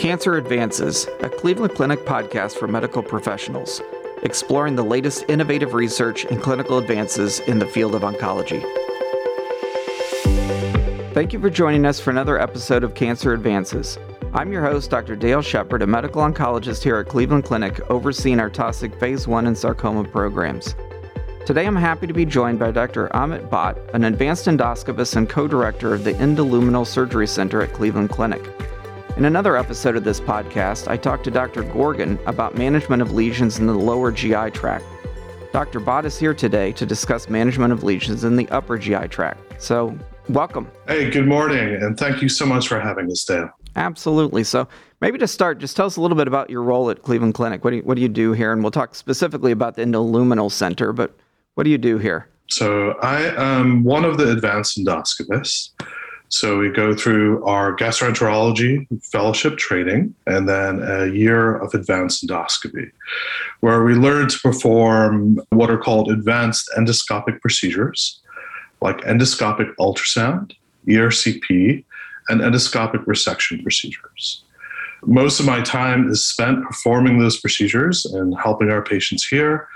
Cancer 0.00 0.38
Advances, 0.38 1.06
a 1.20 1.28
Cleveland 1.28 1.74
Clinic 1.74 2.06
podcast 2.06 2.56
for 2.56 2.66
medical 2.66 3.02
professionals, 3.02 3.82
exploring 4.22 4.74
the 4.74 4.82
latest 4.82 5.26
innovative 5.28 5.74
research 5.74 6.24
and 6.24 6.40
clinical 6.40 6.78
advances 6.78 7.40
in 7.40 7.58
the 7.58 7.66
field 7.66 7.94
of 7.94 8.00
oncology. 8.00 8.62
Thank 11.12 11.34
you 11.34 11.38
for 11.38 11.50
joining 11.50 11.84
us 11.84 12.00
for 12.00 12.08
another 12.08 12.40
episode 12.40 12.82
of 12.82 12.94
Cancer 12.94 13.34
Advances. 13.34 13.98
I'm 14.32 14.50
your 14.50 14.62
host, 14.62 14.88
Dr. 14.88 15.16
Dale 15.16 15.42
Shepard, 15.42 15.82
a 15.82 15.86
medical 15.86 16.22
oncologist 16.22 16.82
here 16.82 16.96
at 16.96 17.08
Cleveland 17.08 17.44
Clinic, 17.44 17.78
overseeing 17.90 18.40
our 18.40 18.48
Taussig 18.48 18.98
Phase 18.98 19.28
1 19.28 19.48
and 19.48 19.58
sarcoma 19.58 20.04
programs. 20.04 20.74
Today 21.44 21.66
I'm 21.66 21.76
happy 21.76 22.06
to 22.06 22.14
be 22.14 22.24
joined 22.24 22.58
by 22.58 22.70
Dr. 22.70 23.08
Amit 23.08 23.50
Bhatt, 23.50 23.76
an 23.92 24.04
advanced 24.04 24.46
endoscopist 24.46 25.16
and 25.16 25.28
co 25.28 25.46
director 25.46 25.92
of 25.92 26.04
the 26.04 26.14
Endoluminal 26.14 26.86
Surgery 26.86 27.26
Center 27.26 27.60
at 27.60 27.74
Cleveland 27.74 28.08
Clinic. 28.08 28.42
In 29.20 29.26
another 29.26 29.58
episode 29.58 29.96
of 29.96 30.04
this 30.04 30.18
podcast, 30.18 30.88
I 30.88 30.96
talked 30.96 31.24
to 31.24 31.30
Dr. 31.30 31.62
Gorgun 31.62 32.18
about 32.26 32.56
management 32.56 33.02
of 33.02 33.12
lesions 33.12 33.58
in 33.58 33.66
the 33.66 33.74
lower 33.74 34.10
GI 34.10 34.52
tract. 34.52 34.86
Dr. 35.52 35.78
Bhatt 35.78 36.06
is 36.06 36.18
here 36.18 36.32
today 36.32 36.72
to 36.72 36.86
discuss 36.86 37.28
management 37.28 37.70
of 37.70 37.84
lesions 37.84 38.24
in 38.24 38.34
the 38.34 38.48
upper 38.48 38.78
GI 38.78 39.08
tract. 39.08 39.62
So, 39.62 39.94
welcome. 40.30 40.70
Hey, 40.88 41.10
good 41.10 41.26
morning, 41.26 41.74
and 41.82 41.98
thank 41.98 42.22
you 42.22 42.30
so 42.30 42.46
much 42.46 42.66
for 42.66 42.80
having 42.80 43.10
us, 43.10 43.22
Dale. 43.26 43.50
Absolutely. 43.76 44.42
So, 44.42 44.66
maybe 45.02 45.18
to 45.18 45.28
start, 45.28 45.58
just 45.58 45.76
tell 45.76 45.84
us 45.84 45.98
a 45.98 46.00
little 46.00 46.16
bit 46.16 46.26
about 46.26 46.48
your 46.48 46.62
role 46.62 46.88
at 46.88 47.02
Cleveland 47.02 47.34
Clinic. 47.34 47.62
What 47.62 47.72
do 47.72 47.76
you, 47.76 47.82
what 47.82 47.96
do 47.96 48.00
you 48.00 48.08
do 48.08 48.32
here? 48.32 48.54
And 48.54 48.62
we'll 48.62 48.70
talk 48.70 48.94
specifically 48.94 49.52
about 49.52 49.76
the 49.76 49.82
Endoluminal 49.82 50.50
Center, 50.50 50.94
but 50.94 51.14
what 51.56 51.64
do 51.64 51.70
you 51.70 51.76
do 51.76 51.98
here? 51.98 52.26
So, 52.48 52.92
I 53.02 53.34
am 53.36 53.84
one 53.84 54.06
of 54.06 54.16
the 54.16 54.32
advanced 54.32 54.78
endoscopists. 54.78 55.72
So, 56.32 56.58
we 56.58 56.70
go 56.70 56.94
through 56.94 57.44
our 57.44 57.76
gastroenterology 57.76 58.86
fellowship 59.02 59.58
training 59.58 60.14
and 60.26 60.48
then 60.48 60.80
a 60.80 61.06
year 61.06 61.56
of 61.56 61.74
advanced 61.74 62.24
endoscopy, 62.26 62.90
where 63.60 63.82
we 63.82 63.94
learn 63.94 64.28
to 64.28 64.38
perform 64.38 65.40
what 65.50 65.70
are 65.70 65.78
called 65.78 66.10
advanced 66.10 66.70
endoscopic 66.78 67.40
procedures 67.40 68.20
like 68.80 68.98
endoscopic 68.98 69.74
ultrasound, 69.78 70.52
ERCP, 70.86 71.84
and 72.28 72.40
endoscopic 72.40 73.04
resection 73.04 73.62
procedures. 73.62 74.44
Most 75.04 75.40
of 75.40 75.46
my 75.46 75.60
time 75.62 76.08
is 76.08 76.26
spent 76.26 76.64
performing 76.64 77.18
those 77.18 77.40
procedures 77.40 78.04
and 78.06 78.38
helping 78.38 78.70
our 78.70 78.82
patients 78.82 79.26
here 79.26 79.66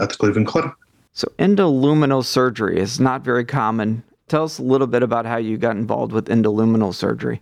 at 0.00 0.10
the 0.10 0.16
Cleveland 0.16 0.46
Clinic. 0.46 0.72
So, 1.12 1.28
endoluminal 1.38 2.24
surgery 2.24 2.78
is 2.78 2.98
not 2.98 3.22
very 3.22 3.44
common. 3.44 4.02
Tell 4.34 4.42
us 4.42 4.58
a 4.58 4.64
little 4.64 4.88
bit 4.88 5.04
about 5.04 5.26
how 5.26 5.36
you 5.36 5.56
got 5.56 5.76
involved 5.76 6.10
with 6.10 6.26
endoluminal 6.26 6.92
surgery. 6.92 7.40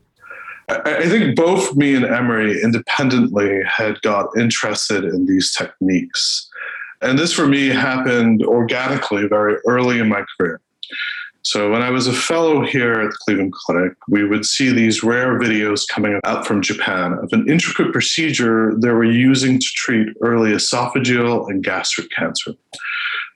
I 0.69 1.09
think 1.09 1.35
both 1.37 1.75
me 1.75 1.95
and 1.95 2.05
Emre 2.05 2.63
independently 2.63 3.63
had 3.65 3.99
got 4.03 4.27
interested 4.37 5.03
in 5.05 5.25
these 5.25 5.55
techniques. 5.55 6.51
And 7.01 7.19
this 7.19 7.33
for 7.33 7.47
me 7.47 7.69
happened 7.69 8.43
organically 8.43 9.27
very 9.27 9.57
early 9.67 10.01
in 10.01 10.11
my 10.11 10.23
career. 10.37 10.61
So 11.41 11.71
when 11.71 11.81
I 11.81 11.89
was 11.89 12.09
a 12.09 12.13
fellow 12.13 12.63
here 12.63 13.01
at 13.01 13.09
the 13.09 13.19
Cleveland 13.25 13.55
Clinic, 13.55 13.95
we 14.09 14.27
would 14.27 14.45
see 14.45 14.71
these 14.71 15.03
rare 15.03 15.41
videos 15.41 15.89
coming 15.91 16.21
out 16.25 16.47
from 16.47 16.61
Japan 16.61 17.15
of 17.15 17.31
an 17.33 17.49
intricate 17.49 17.91
procedure 17.91 18.75
they 18.77 18.91
were 18.91 19.03
using 19.03 19.59
to 19.59 19.67
treat 19.77 20.09
early 20.21 20.51
esophageal 20.51 21.49
and 21.49 21.65
gastric 21.65 22.11
cancer. 22.11 22.53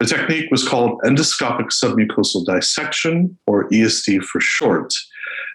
The 0.00 0.06
technique 0.06 0.50
was 0.50 0.66
called 0.66 1.00
endoscopic 1.04 1.68
submucosal 1.72 2.44
dissection, 2.44 3.38
or 3.46 3.68
ESD 3.70 4.22
for 4.24 4.40
short, 4.40 4.92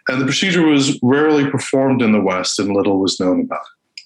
and 0.07 0.19
the 0.19 0.25
procedure 0.25 0.65
was 0.65 0.99
rarely 1.03 1.49
performed 1.49 2.01
in 2.01 2.11
the 2.11 2.21
West 2.21 2.59
and 2.59 2.75
little 2.75 2.99
was 2.99 3.19
known 3.19 3.41
about 3.41 3.61
it. 3.61 4.01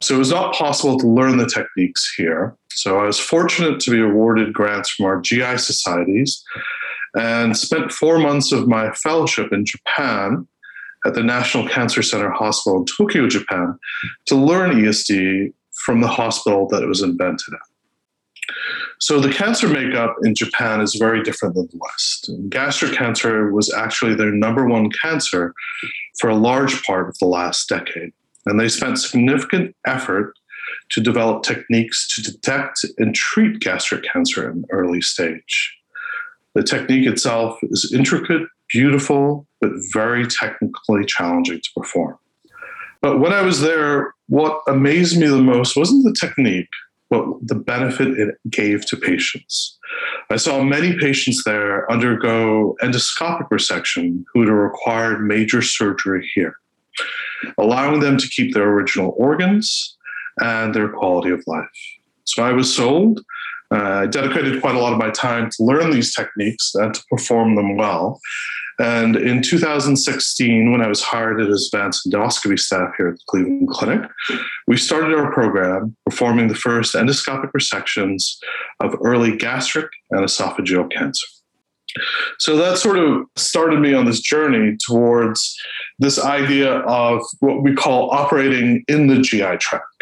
So 0.00 0.14
it 0.14 0.18
was 0.18 0.30
not 0.30 0.54
possible 0.54 0.98
to 0.98 1.06
learn 1.06 1.38
the 1.38 1.46
techniques 1.46 2.14
here. 2.16 2.56
So 2.70 2.98
I 3.00 3.06
was 3.06 3.18
fortunate 3.18 3.80
to 3.80 3.90
be 3.90 4.00
awarded 4.00 4.52
grants 4.52 4.90
from 4.90 5.06
our 5.06 5.20
GI 5.20 5.58
societies 5.58 6.44
and 7.14 7.56
spent 7.56 7.90
four 7.90 8.18
months 8.18 8.52
of 8.52 8.68
my 8.68 8.92
fellowship 8.92 9.52
in 9.52 9.64
Japan 9.64 10.46
at 11.06 11.14
the 11.14 11.22
National 11.22 11.66
Cancer 11.66 12.02
Center 12.02 12.30
Hospital 12.30 12.80
in 12.80 12.84
Tokyo, 12.84 13.26
Japan, 13.28 13.78
to 14.26 14.34
learn 14.34 14.72
ESD 14.72 15.52
from 15.84 16.00
the 16.00 16.08
hospital 16.08 16.68
that 16.68 16.82
it 16.82 16.88
was 16.88 17.02
invented 17.02 17.54
at. 17.54 18.54
So 19.00 19.20
the 19.20 19.32
cancer 19.32 19.68
makeup 19.68 20.16
in 20.24 20.34
Japan 20.34 20.80
is 20.80 20.94
very 20.94 21.22
different 21.22 21.54
than 21.54 21.68
the 21.70 21.78
West. 21.78 22.30
Gastric 22.48 22.92
cancer 22.92 23.52
was 23.52 23.72
actually 23.72 24.14
their 24.14 24.32
number 24.32 24.66
one 24.66 24.90
cancer 24.90 25.52
for 26.18 26.30
a 26.30 26.34
large 26.34 26.82
part 26.82 27.08
of 27.08 27.18
the 27.18 27.26
last 27.26 27.68
decade. 27.68 28.12
And 28.46 28.58
they 28.58 28.68
spent 28.68 28.98
significant 28.98 29.76
effort 29.86 30.32
to 30.90 31.00
develop 31.00 31.42
techniques 31.42 32.08
to 32.14 32.22
detect 32.22 32.84
and 32.98 33.14
treat 33.14 33.60
gastric 33.60 34.04
cancer 34.04 34.50
in 34.50 34.64
early 34.70 35.00
stage. 35.02 35.76
The 36.54 36.62
technique 36.62 37.06
itself 37.06 37.58
is 37.64 37.92
intricate, 37.94 38.48
beautiful, 38.70 39.46
but 39.60 39.72
very 39.92 40.26
technically 40.26 41.04
challenging 41.04 41.60
to 41.60 41.70
perform. 41.76 42.18
But 43.02 43.20
when 43.20 43.32
I 43.32 43.42
was 43.42 43.60
there, 43.60 44.14
what 44.28 44.62
amazed 44.66 45.18
me 45.20 45.26
the 45.26 45.38
most 45.42 45.76
wasn't 45.76 46.04
the 46.04 46.16
technique, 46.18 46.70
but 47.10 47.24
the 47.42 47.54
benefit 47.54 48.08
it 48.18 48.36
gave 48.50 48.86
to 48.86 48.96
patients. 48.96 49.78
I 50.30 50.36
saw 50.36 50.62
many 50.62 50.98
patients 50.98 51.44
there 51.44 51.90
undergo 51.90 52.76
endoscopic 52.82 53.48
resection 53.50 54.24
who 54.32 54.40
had 54.40 54.50
required 54.50 55.24
major 55.24 55.62
surgery 55.62 56.28
here, 56.34 56.56
allowing 57.58 58.00
them 58.00 58.16
to 58.18 58.28
keep 58.28 58.54
their 58.54 58.68
original 58.68 59.14
organs 59.16 59.96
and 60.40 60.74
their 60.74 60.88
quality 60.88 61.30
of 61.30 61.42
life. 61.46 61.68
So 62.24 62.42
I 62.42 62.52
was 62.52 62.74
sold 62.74 63.20
uh, 63.72 64.02
I 64.02 64.06
dedicated 64.06 64.60
quite 64.60 64.76
a 64.76 64.78
lot 64.78 64.92
of 64.92 64.98
my 64.98 65.10
time 65.10 65.50
to 65.50 65.64
learn 65.64 65.90
these 65.90 66.14
techniques 66.14 66.72
and 66.74 66.94
to 66.94 67.02
perform 67.10 67.56
them 67.56 67.76
well. 67.76 68.20
And 68.78 69.16
in 69.16 69.42
2016, 69.42 70.70
when 70.70 70.82
I 70.82 70.86
was 70.86 71.02
hired 71.02 71.40
as 71.40 71.70
advanced 71.72 72.06
endoscopy 72.06 72.58
staff 72.58 72.90
here 72.96 73.08
at 73.08 73.14
the 73.14 73.22
Cleveland 73.26 73.68
Clinic, 73.68 74.10
we 74.66 74.76
started 74.76 75.14
our 75.14 75.32
program 75.32 75.96
performing 76.04 76.48
the 76.48 76.54
first 76.54 76.94
endoscopic 76.94 77.52
resections 77.52 78.36
of 78.80 78.94
early 79.02 79.36
gastric 79.36 79.90
and 80.10 80.20
esophageal 80.24 80.90
cancer. 80.90 81.26
So 82.38 82.56
that 82.58 82.76
sort 82.76 82.98
of 82.98 83.24
started 83.36 83.80
me 83.80 83.94
on 83.94 84.04
this 84.04 84.20
journey 84.20 84.76
towards 84.86 85.58
this 85.98 86.18
idea 86.18 86.80
of 86.80 87.22
what 87.40 87.62
we 87.62 87.74
call 87.74 88.10
operating 88.10 88.84
in 88.88 89.06
the 89.06 89.20
GI 89.20 89.56
tract 89.56 89.96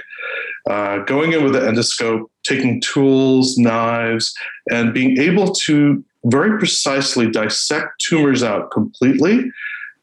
uh, 0.69 0.99
going 1.05 1.33
in 1.33 1.45
with 1.45 1.53
the 1.53 1.61
endoscope, 1.61 2.25
taking 2.43 2.81
tools, 2.81 3.59
knives, 3.59 4.35
and 4.71 4.95
being 4.95 5.19
able 5.19 5.53
to 5.53 6.05
very 6.25 6.59
precisely 6.59 7.31
dissect 7.31 8.01
tumors 8.01 8.43
out 8.43 8.71
completely 8.71 9.51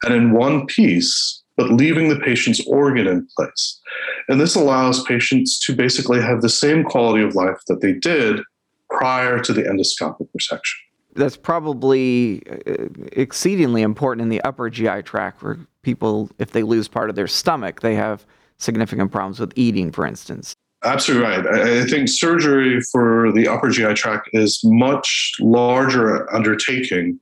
and 0.03 0.13
in 0.13 0.31
one 0.31 0.65
piece, 0.67 1.43
but 1.57 1.71
leaving 1.71 2.09
the 2.09 2.19
patient's 2.19 2.65
organ 2.67 3.07
in 3.07 3.27
place. 3.35 3.79
And 4.27 4.39
this 4.39 4.55
allows 4.55 5.03
patients 5.03 5.59
to 5.65 5.75
basically 5.75 6.21
have 6.21 6.41
the 6.41 6.49
same 6.49 6.83
quality 6.83 7.23
of 7.23 7.35
life 7.35 7.61
that 7.67 7.81
they 7.81 7.93
did 7.93 8.41
prior 8.89 9.39
to 9.39 9.53
the 9.53 9.63
endoscopic 9.63 10.27
resection. 10.37 10.75
That's 11.13 11.37
probably 11.37 12.41
uh, 12.49 12.87
exceedingly 13.11 13.81
important 13.81 14.21
in 14.21 14.29
the 14.29 14.41
upper 14.41 14.69
GI 14.69 15.03
tract 15.03 15.43
where 15.43 15.57
people, 15.81 16.29
if 16.39 16.51
they 16.51 16.63
lose 16.63 16.87
part 16.87 17.09
of 17.09 17.15
their 17.15 17.27
stomach, 17.27 17.81
they 17.81 17.95
have 17.95 18.25
significant 18.57 19.11
problems 19.11 19.39
with 19.39 19.51
eating, 19.55 19.91
for 19.91 20.05
instance. 20.05 20.55
Absolutely 20.83 21.27
right. 21.27 21.45
I 21.45 21.85
think 21.85 22.09
surgery 22.09 22.81
for 22.81 23.31
the 23.33 23.47
upper 23.47 23.69
GI 23.69 23.93
tract 23.93 24.29
is 24.33 24.61
much 24.63 25.33
larger 25.39 26.33
undertaking 26.33 27.19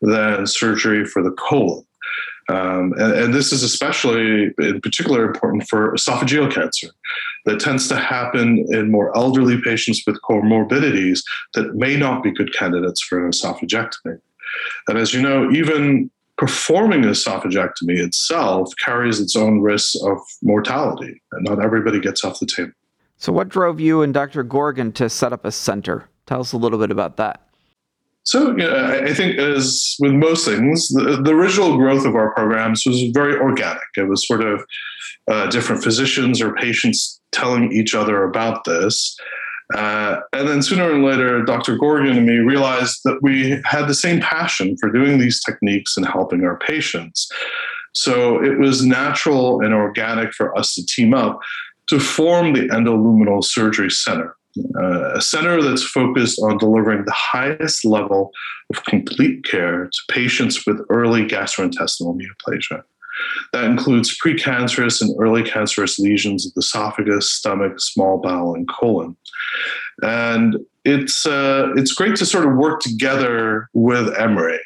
than 0.00 0.46
surgery 0.46 1.04
for 1.04 1.22
the 1.22 1.32
colon. 1.32 1.84
Um, 2.48 2.94
and, 2.98 3.12
and, 3.12 3.34
this 3.34 3.52
is 3.52 3.62
especially 3.62 4.52
in 4.58 4.80
particular 4.80 5.24
important 5.24 5.68
for 5.68 5.92
esophageal 5.92 6.52
cancer 6.52 6.88
that 7.44 7.60
tends 7.60 7.86
to 7.88 7.96
happen 7.96 8.66
in 8.70 8.90
more 8.90 9.16
elderly 9.16 9.60
patients 9.60 10.02
with 10.04 10.20
comorbidities 10.22 11.20
that 11.54 11.76
may 11.76 11.96
not 11.96 12.24
be 12.24 12.32
good 12.32 12.52
candidates 12.52 13.00
for 13.02 13.24
an 13.24 13.30
esophagectomy. 13.30 14.18
And 14.88 14.98
as 14.98 15.14
you 15.14 15.22
know, 15.22 15.48
even 15.52 16.10
performing 16.38 17.04
an 17.04 17.10
esophagectomy 17.10 17.98
itself 17.98 18.72
carries 18.84 19.20
its 19.20 19.36
own 19.36 19.60
risks 19.60 19.94
of 20.02 20.18
mortality, 20.42 21.22
and 21.32 21.44
not 21.44 21.62
everybody 21.62 22.00
gets 22.00 22.24
off 22.24 22.40
the 22.40 22.46
table. 22.46 22.72
So, 23.20 23.34
what 23.34 23.50
drove 23.50 23.78
you 23.78 24.00
and 24.00 24.14
Dr. 24.14 24.42
Gorgun 24.42 24.94
to 24.94 25.10
set 25.10 25.34
up 25.34 25.44
a 25.44 25.52
center? 25.52 26.08
Tell 26.24 26.40
us 26.40 26.54
a 26.54 26.56
little 26.56 26.78
bit 26.78 26.90
about 26.90 27.18
that. 27.18 27.42
So, 28.22 28.56
I 28.58 29.12
think, 29.12 29.38
as 29.38 29.94
with 30.00 30.12
most 30.12 30.46
things, 30.46 30.88
the, 30.88 31.20
the, 31.22 31.32
original 31.32 31.76
growth 31.76 32.06
of 32.06 32.14
our 32.14 32.32
programs 32.32 32.84
was 32.86 33.02
very 33.12 33.36
organic. 33.36 33.82
It 33.98 34.08
was 34.08 34.26
sort 34.26 34.42
of 34.42 34.64
uh, 35.30 35.48
different 35.48 35.82
physicians 35.82 36.40
or 36.40 36.54
patients 36.54 37.20
telling 37.30 37.70
each 37.72 37.94
other 37.94 38.24
about 38.24 38.64
this. 38.64 39.14
Uh, 39.74 40.20
and 40.32 40.48
then 40.48 40.62
sooner 40.62 40.90
or 40.90 40.98
later, 40.98 41.44
Dr. 41.44 41.76
Gorgun 41.76 42.16
and 42.16 42.26
me 42.26 42.36
realized 42.36 43.00
that 43.04 43.18
we 43.20 43.60
had 43.66 43.86
the 43.86 43.94
same 43.94 44.20
passion 44.20 44.76
for 44.80 44.90
doing 44.90 45.18
these 45.18 45.42
techniques 45.44 45.96
and 45.96 46.06
helping 46.06 46.42
our 46.44 46.58
patients. 46.58 47.30
So 47.92 48.42
it 48.42 48.58
was 48.58 48.84
natural 48.84 49.60
and 49.60 49.74
organic 49.74 50.32
for 50.32 50.56
us 50.56 50.74
to 50.74 50.86
team 50.86 51.12
up 51.12 51.40
to 51.90 51.98
form 51.98 52.54
the 52.54 52.68
Endoluminal 52.68 53.44
Surgery 53.44 53.90
Center, 53.90 54.36
uh, 54.76 55.14
a 55.14 55.20
center 55.20 55.60
that's 55.60 55.82
focused 55.82 56.40
on 56.40 56.56
delivering 56.56 57.04
the 57.04 57.12
highest 57.12 57.84
level 57.84 58.30
of 58.72 58.84
complete 58.84 59.44
care 59.44 59.86
to 59.86 59.98
patients 60.08 60.64
with 60.66 60.80
early 60.88 61.26
gastrointestinal 61.26 62.16
neoplasia. 62.16 62.84
That 63.52 63.64
includes 63.64 64.16
precancerous 64.16 65.02
and 65.02 65.14
early 65.20 65.42
cancerous 65.42 65.98
lesions 65.98 66.46
of 66.46 66.54
the 66.54 66.60
esophagus, 66.60 67.30
stomach, 67.30 67.80
small 67.80 68.18
bowel, 68.18 68.54
and 68.54 68.68
colon. 68.68 69.16
And 70.02 70.56
it's 70.84 71.26
uh, 71.26 71.72
it's 71.76 71.92
great 71.92 72.16
to 72.16 72.24
sort 72.24 72.46
of 72.46 72.56
work 72.56 72.80
together 72.80 73.68
with 73.74 74.14
Emre. 74.14 74.58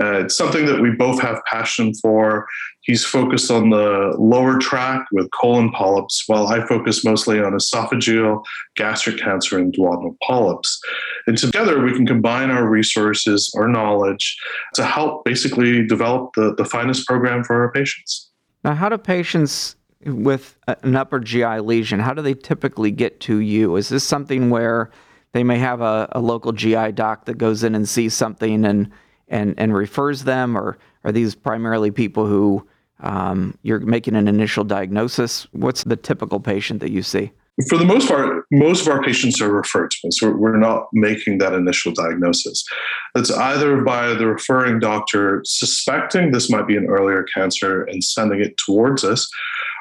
Uh, 0.00 0.24
it's 0.24 0.36
something 0.36 0.66
that 0.66 0.80
we 0.80 0.90
both 0.90 1.20
have 1.20 1.42
passion 1.44 1.94
for. 1.94 2.46
He's 2.82 3.04
focused 3.04 3.50
on 3.50 3.70
the 3.70 4.14
lower 4.18 4.58
tract 4.58 5.08
with 5.12 5.30
colon 5.30 5.70
polyps, 5.70 6.24
while 6.26 6.48
I 6.48 6.66
focus 6.66 7.04
mostly 7.04 7.40
on 7.40 7.52
esophageal, 7.52 8.42
gastric 8.76 9.18
cancer, 9.18 9.58
and 9.58 9.72
duodenal 9.72 10.16
polyps. 10.22 10.80
And 11.26 11.38
together 11.38 11.82
we 11.82 11.92
can 11.92 12.06
combine 12.06 12.50
our 12.50 12.68
resources, 12.68 13.52
our 13.56 13.68
knowledge 13.68 14.36
to 14.74 14.84
help 14.84 15.24
basically 15.24 15.86
develop 15.86 16.30
the, 16.34 16.54
the 16.56 16.64
finest 16.64 17.06
program 17.06 17.44
for 17.44 17.62
our 17.62 17.72
patients. 17.72 18.30
Now, 18.64 18.74
how 18.74 18.88
do 18.88 18.98
patients 18.98 19.76
with 20.04 20.56
an 20.66 20.96
upper 20.96 21.20
GI 21.20 21.60
lesion, 21.60 22.00
how 22.00 22.14
do 22.14 22.22
they 22.22 22.34
typically 22.34 22.90
get 22.90 23.20
to 23.20 23.38
you? 23.38 23.76
Is 23.76 23.88
this 23.88 24.04
something 24.04 24.50
where 24.50 24.90
they 25.32 25.44
may 25.44 25.58
have 25.58 25.80
a, 25.80 26.08
a 26.12 26.20
local 26.20 26.52
GI 26.52 26.92
doc 26.92 27.26
that 27.26 27.38
goes 27.38 27.62
in 27.62 27.74
and 27.74 27.88
sees 27.88 28.14
something 28.14 28.64
and 28.64 28.90
and 29.28 29.54
and 29.58 29.74
refers 29.74 30.24
them, 30.24 30.56
or 30.56 30.78
are 31.04 31.12
these 31.12 31.34
primarily 31.34 31.90
people 31.90 32.26
who 32.26 32.66
um, 33.00 33.58
you're 33.62 33.80
making 33.80 34.16
an 34.16 34.28
initial 34.28 34.64
diagnosis? 34.64 35.46
What's 35.52 35.84
the 35.84 35.96
typical 35.96 36.40
patient 36.40 36.80
that 36.80 36.90
you 36.90 37.02
see? 37.02 37.32
For 37.68 37.76
the 37.76 37.84
most 37.84 38.08
part, 38.08 38.46
most 38.50 38.86
of 38.86 38.92
our 38.92 39.02
patients 39.02 39.40
are 39.42 39.52
referred 39.52 39.90
to 39.90 40.08
us. 40.08 40.18
So 40.18 40.30
we're 40.30 40.56
not 40.56 40.86
making 40.94 41.36
that 41.38 41.52
initial 41.52 41.92
diagnosis. 41.92 42.64
It's 43.14 43.30
either 43.30 43.82
by 43.82 44.14
the 44.14 44.26
referring 44.26 44.78
doctor 44.78 45.42
suspecting 45.44 46.30
this 46.30 46.48
might 46.48 46.66
be 46.66 46.78
an 46.78 46.86
earlier 46.86 47.24
cancer 47.24 47.82
and 47.84 48.02
sending 48.02 48.40
it 48.40 48.56
towards 48.56 49.04
us, 49.04 49.28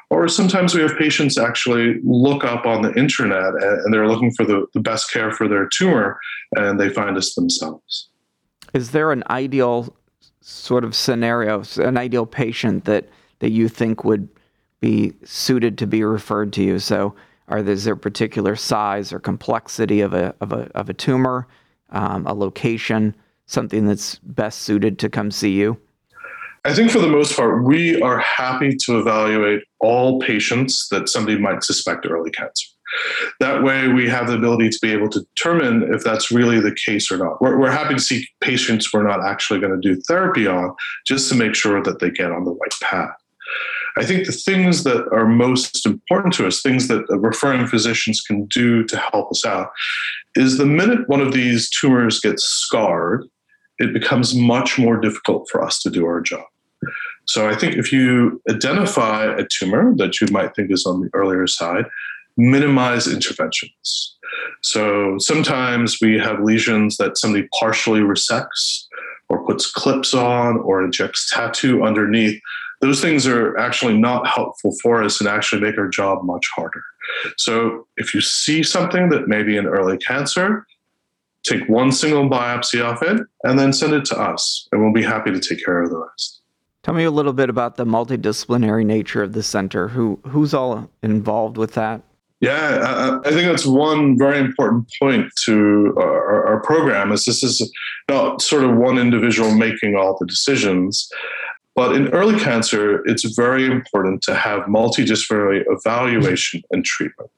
or 0.09 0.27
sometimes 0.27 0.75
we 0.75 0.81
have 0.81 0.97
patients 0.97 1.37
actually 1.37 2.01
look 2.03 2.43
up 2.43 2.65
on 2.65 2.81
the 2.81 2.93
internet 2.95 3.53
and 3.63 3.93
they're 3.93 4.09
looking 4.09 4.31
for 4.33 4.45
the 4.45 4.67
best 4.81 5.09
care 5.09 5.31
for 5.31 5.47
their 5.47 5.67
tumor 5.67 6.19
and 6.57 6.77
they 6.77 6.89
find 6.89 7.17
us 7.17 7.33
themselves. 7.35 8.09
Is 8.73 8.91
there 8.91 9.11
an 9.11 9.23
ideal 9.29 9.93
sort 10.41 10.83
of 10.83 10.95
scenario, 10.95 11.63
an 11.77 11.97
ideal 11.97 12.25
patient 12.25 12.85
that, 12.85 13.09
that 13.39 13.51
you 13.51 13.67
think 13.67 14.03
would 14.03 14.29
be 14.79 15.13
suited 15.23 15.77
to 15.79 15.87
be 15.87 16.03
referred 16.03 16.53
to 16.53 16.63
you? 16.63 16.79
So, 16.79 17.15
are 17.47 17.61
there, 17.61 17.73
is 17.73 17.83
there 17.83 17.95
a 17.95 17.97
particular 17.97 18.55
size 18.55 19.11
or 19.11 19.19
complexity 19.19 19.99
of 19.99 20.13
a, 20.13 20.33
of 20.39 20.53
a, 20.53 20.71
of 20.73 20.89
a 20.89 20.93
tumor, 20.93 21.47
um, 21.89 22.25
a 22.25 22.33
location, 22.33 23.13
something 23.45 23.85
that's 23.85 24.19
best 24.19 24.61
suited 24.61 24.97
to 24.99 25.09
come 25.09 25.31
see 25.31 25.51
you? 25.51 25.77
I 26.63 26.73
think 26.73 26.91
for 26.91 26.99
the 26.99 27.09
most 27.09 27.35
part, 27.35 27.65
we 27.65 27.99
are 28.01 28.19
happy 28.19 28.75
to 28.85 28.99
evaluate 28.99 29.63
all 29.79 30.19
patients 30.19 30.87
that 30.89 31.09
somebody 31.09 31.37
might 31.37 31.63
suspect 31.63 32.05
early 32.09 32.29
cancer. 32.31 32.67
That 33.39 33.63
way, 33.63 33.87
we 33.87 34.09
have 34.09 34.27
the 34.27 34.35
ability 34.35 34.69
to 34.69 34.79
be 34.81 34.91
able 34.91 35.09
to 35.09 35.21
determine 35.35 35.93
if 35.93 36.03
that's 36.03 36.31
really 36.31 36.59
the 36.59 36.75
case 36.85 37.11
or 37.11 37.17
not. 37.17 37.41
We're, 37.41 37.57
we're 37.59 37.71
happy 37.71 37.95
to 37.95 37.99
see 37.99 38.27
patients 38.41 38.91
we're 38.91 39.07
not 39.07 39.25
actually 39.25 39.59
going 39.59 39.79
to 39.79 39.79
do 39.79 39.99
therapy 40.01 40.47
on 40.47 40.75
just 41.05 41.29
to 41.29 41.35
make 41.35 41.55
sure 41.55 41.81
that 41.83 41.99
they 41.99 42.11
get 42.11 42.31
on 42.31 42.43
the 42.43 42.51
right 42.51 42.73
path. 42.81 43.15
I 43.97 44.05
think 44.05 44.25
the 44.25 44.31
things 44.31 44.83
that 44.83 45.07
are 45.11 45.25
most 45.25 45.85
important 45.85 46.33
to 46.35 46.47
us, 46.47 46.61
things 46.61 46.87
that 46.87 47.05
referring 47.09 47.67
physicians 47.67 48.21
can 48.21 48.45
do 48.45 48.85
to 48.85 48.97
help 48.97 49.31
us 49.31 49.45
out, 49.45 49.71
is 50.35 50.57
the 50.57 50.65
minute 50.65 51.09
one 51.09 51.19
of 51.19 51.33
these 51.33 51.69
tumors 51.69 52.19
gets 52.19 52.43
scarred, 52.43 53.25
it 53.79 53.93
becomes 53.93 54.33
much 54.35 54.77
more 54.77 54.99
difficult 54.99 55.49
for 55.51 55.63
us 55.63 55.79
to 55.81 55.89
do 55.89 56.05
our 56.05 56.21
job. 56.21 56.45
So 57.25 57.49
I 57.49 57.55
think 57.55 57.75
if 57.75 57.91
you 57.91 58.41
identify 58.49 59.25
a 59.25 59.45
tumor 59.45 59.93
that 59.97 60.21
you 60.21 60.27
might 60.31 60.55
think 60.55 60.71
is 60.71 60.85
on 60.85 61.01
the 61.01 61.09
earlier 61.13 61.47
side, 61.47 61.85
minimize 62.49 63.07
interventions. 63.07 64.15
So 64.61 65.17
sometimes 65.19 65.99
we 66.01 66.17
have 66.19 66.41
lesions 66.41 66.97
that 66.97 67.17
somebody 67.17 67.47
partially 67.59 67.99
resects 67.99 68.85
or 69.29 69.45
puts 69.45 69.71
clips 69.71 70.13
on 70.13 70.57
or 70.59 70.83
injects 70.83 71.29
tattoo 71.31 71.83
underneath. 71.83 72.41
Those 72.81 73.01
things 73.01 73.27
are 73.27 73.57
actually 73.57 73.97
not 73.97 74.27
helpful 74.27 74.75
for 74.81 75.03
us 75.03 75.19
and 75.19 75.29
actually 75.29 75.61
make 75.61 75.77
our 75.77 75.87
job 75.87 76.23
much 76.23 76.47
harder. 76.55 76.83
So 77.37 77.87
if 77.97 78.13
you 78.13 78.21
see 78.21 78.63
something 78.63 79.09
that 79.09 79.27
may 79.27 79.43
be 79.43 79.57
an 79.57 79.67
early 79.67 79.97
cancer, 79.97 80.65
take 81.43 81.67
one 81.69 81.91
single 81.91 82.29
biopsy 82.29 82.83
off 82.83 83.03
it 83.03 83.21
and 83.43 83.59
then 83.59 83.73
send 83.73 83.93
it 83.93 84.05
to 84.05 84.19
us, 84.19 84.67
and 84.71 84.81
we'll 84.81 84.93
be 84.93 85.03
happy 85.03 85.31
to 85.31 85.39
take 85.39 85.63
care 85.63 85.81
of 85.81 85.89
the 85.89 85.97
rest. 85.97 86.41
Tell 86.83 86.95
me 86.95 87.03
a 87.03 87.11
little 87.11 87.33
bit 87.33 87.49
about 87.49 87.75
the 87.75 87.85
multidisciplinary 87.85 88.85
nature 88.85 89.21
of 89.21 89.33
the 89.33 89.43
center. 89.43 89.87
Who 89.87 90.19
who's 90.25 90.53
all 90.53 90.89
involved 91.03 91.57
with 91.57 91.73
that? 91.73 92.01
Yeah, 92.41 93.19
I, 93.23 93.29
I 93.29 93.31
think 93.31 93.47
that's 93.47 93.67
one 93.67 94.17
very 94.17 94.39
important 94.39 94.91
point 94.99 95.31
to 95.45 95.93
uh, 95.95 96.01
our, 96.01 96.47
our 96.47 96.59
program. 96.61 97.11
Is 97.11 97.25
this 97.25 97.43
is 97.43 97.71
not 98.09 98.41
sort 98.41 98.63
of 98.63 98.75
one 98.75 98.97
individual 98.97 99.53
making 99.55 99.95
all 99.95 100.17
the 100.19 100.25
decisions, 100.25 101.07
but 101.75 101.95
in 101.95 102.09
early 102.09 102.37
cancer, 102.39 103.05
it's 103.07 103.23
very 103.35 103.65
important 103.65 104.23
to 104.23 104.33
have 104.33 104.61
multidisciplinary 104.63 105.63
evaluation 105.67 106.63
and 106.71 106.83
treatment. 106.83 107.31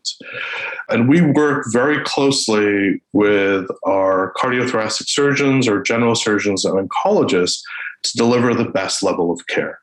And 0.88 1.10
we 1.10 1.22
work 1.22 1.66
very 1.72 2.02
closely 2.04 3.02
with 3.12 3.68
our 3.86 4.34
cardiothoracic 4.38 5.08
surgeons 5.08 5.68
or 5.68 5.84
general 5.84 6.16
surgeons 6.16 6.64
and 6.64 6.90
oncologists 6.90 7.62
to 8.04 8.18
deliver 8.18 8.54
the 8.54 8.70
best 8.70 9.04
level 9.04 9.32
of 9.32 9.46
care. 9.48 9.80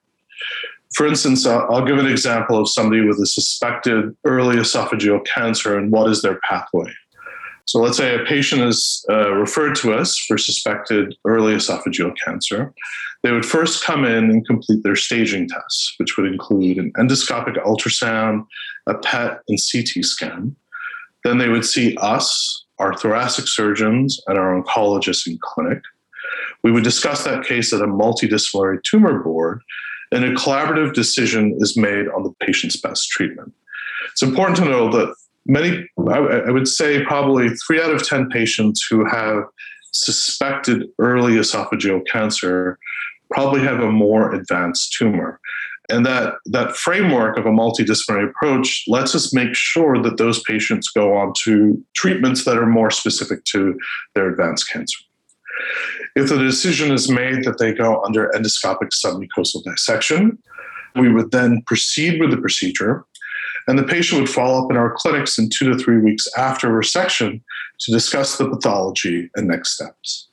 For 0.94 1.06
instance, 1.06 1.46
I'll 1.46 1.84
give 1.84 1.98
an 1.98 2.06
example 2.06 2.58
of 2.58 2.68
somebody 2.68 3.02
with 3.02 3.18
a 3.20 3.26
suspected 3.26 4.16
early 4.24 4.56
esophageal 4.56 5.24
cancer 5.24 5.78
and 5.78 5.92
what 5.92 6.10
is 6.10 6.22
their 6.22 6.40
pathway. 6.48 6.92
So 7.66 7.78
let's 7.78 7.96
say 7.96 8.16
a 8.16 8.24
patient 8.24 8.62
is 8.62 9.04
uh, 9.08 9.30
referred 9.32 9.76
to 9.76 9.92
us 9.92 10.18
for 10.18 10.36
suspected 10.36 11.14
early 11.24 11.54
esophageal 11.54 12.12
cancer. 12.24 12.74
They 13.22 13.30
would 13.30 13.46
first 13.46 13.84
come 13.84 14.04
in 14.04 14.24
and 14.30 14.44
complete 14.44 14.82
their 14.82 14.96
staging 14.96 15.48
tests, 15.48 15.94
which 15.98 16.16
would 16.16 16.26
include 16.26 16.78
an 16.78 16.92
endoscopic 16.98 17.62
ultrasound, 17.64 18.44
a 18.88 18.94
PET, 18.94 19.40
and 19.46 19.58
CT 19.72 20.04
scan. 20.04 20.56
Then 21.22 21.38
they 21.38 21.48
would 21.48 21.64
see 21.64 21.96
us, 21.98 22.64
our 22.80 22.94
thoracic 22.94 23.46
surgeons, 23.46 24.20
and 24.26 24.36
our 24.36 24.60
oncologists 24.60 25.28
in 25.28 25.38
clinic. 25.40 25.80
We 26.64 26.72
would 26.72 26.82
discuss 26.84 27.22
that 27.24 27.44
case 27.44 27.72
at 27.72 27.82
a 27.82 27.86
multidisciplinary 27.86 28.82
tumor 28.82 29.22
board, 29.22 29.60
and 30.12 30.24
a 30.24 30.34
collaborative 30.34 30.92
decision 30.92 31.56
is 31.60 31.76
made 31.76 32.08
on 32.08 32.22
the 32.22 32.32
patient's 32.40 32.76
best 32.76 33.08
treatment. 33.08 33.52
It's 34.12 34.22
important 34.22 34.56
to 34.58 34.64
know 34.64 34.90
that 34.90 35.14
many, 35.46 35.88
I 36.08 36.50
would 36.50 36.68
say 36.68 37.04
probably 37.04 37.48
three 37.66 37.80
out 37.80 37.94
of 37.94 38.06
10 38.06 38.28
patients 38.30 38.86
who 38.88 39.04
have 39.04 39.44
suspected 39.92 40.84
early 40.98 41.34
esophageal 41.34 42.06
cancer 42.06 42.78
probably 43.30 43.60
have 43.60 43.80
a 43.80 43.90
more 43.90 44.32
advanced 44.34 44.94
tumor. 44.94 45.40
And 45.88 46.06
that, 46.06 46.34
that 46.46 46.76
framework 46.76 47.36
of 47.36 47.46
a 47.46 47.50
multidisciplinary 47.50 48.30
approach 48.30 48.84
lets 48.86 49.14
us 49.14 49.34
make 49.34 49.54
sure 49.54 50.00
that 50.02 50.18
those 50.18 50.42
patients 50.44 50.88
go 50.88 51.16
on 51.16 51.32
to 51.44 51.82
treatments 51.94 52.44
that 52.44 52.56
are 52.56 52.66
more 52.66 52.90
specific 52.90 53.44
to 53.46 53.78
their 54.14 54.28
advanced 54.28 54.70
cancer. 54.70 54.98
If 56.16 56.28
the 56.28 56.38
decision 56.38 56.92
is 56.92 57.10
made 57.10 57.44
that 57.44 57.58
they 57.58 57.72
go 57.72 58.02
under 58.04 58.30
endoscopic 58.34 58.90
submucosal 58.92 59.62
dissection, 59.64 60.38
we 60.96 61.12
would 61.12 61.30
then 61.30 61.62
proceed 61.66 62.20
with 62.20 62.30
the 62.30 62.36
procedure 62.36 63.04
and 63.66 63.78
the 63.78 63.84
patient 63.84 64.20
would 64.20 64.30
follow 64.30 64.64
up 64.64 64.70
in 64.70 64.76
our 64.76 64.92
clinics 64.92 65.38
in 65.38 65.48
two 65.48 65.72
to 65.72 65.78
three 65.78 65.98
weeks 65.98 66.26
after 66.36 66.68
resection 66.68 67.40
to 67.80 67.92
discuss 67.92 68.38
the 68.38 68.48
pathology 68.48 69.30
and 69.36 69.48
next 69.48 69.74
steps. 69.74 70.28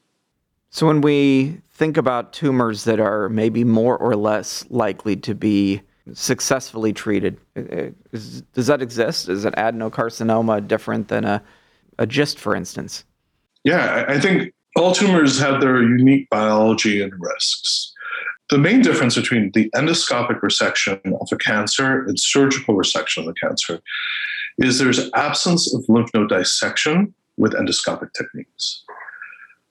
So, 0.70 0.88
when 0.88 1.02
we 1.02 1.62
think 1.72 1.98
about 1.98 2.34
tumors 2.34 2.84
that 2.86 3.00
are 3.00 3.30
maybe 3.30 3.64
more 3.64 3.98
or 3.98 4.16
less 4.16 4.66
likely 4.70 5.16
to 5.18 5.36
be 5.36 5.82
successfully 6.14 6.94
treated, 6.94 7.38
uh, 7.56 7.62
uh, 7.62 7.90
is, 8.12 8.42
does 8.54 8.68
that 8.68 8.82
exist? 8.82 9.30
Is 9.30 9.46
an 9.46 9.54
adenocarcinoma 9.54 10.68
different 10.68 11.08
than 11.08 11.26
a, 11.26 11.44
a 12.00 12.06
GIST, 12.06 12.40
for 12.40 12.56
instance? 12.56 13.06
Yeah, 13.64 14.06
I 14.08 14.20
think 14.20 14.54
all 14.78 14.94
tumors 14.94 15.40
have 15.40 15.60
their 15.60 15.82
unique 15.82 16.30
biology 16.30 17.02
and 17.02 17.12
risks. 17.18 17.94
The 18.50 18.58
main 18.58 18.82
difference 18.82 19.16
between 19.16 19.52
the 19.54 19.70
endoscopic 19.72 20.40
resection 20.42 21.00
of 21.20 21.28
a 21.32 21.36
cancer 21.36 22.06
and 22.06 22.18
surgical 22.20 22.76
resection 22.76 23.20
of 23.20 23.26
the 23.26 23.34
cancer 23.34 23.82
is 24.60 24.80
there's 24.80 25.12
absence 25.14 25.74
of 25.74 25.84
lymph 25.90 26.10
node 26.14 26.30
dissection 26.30 27.14
with 27.38 27.54
endoscopic 27.54 28.14
techniques. 28.14 28.84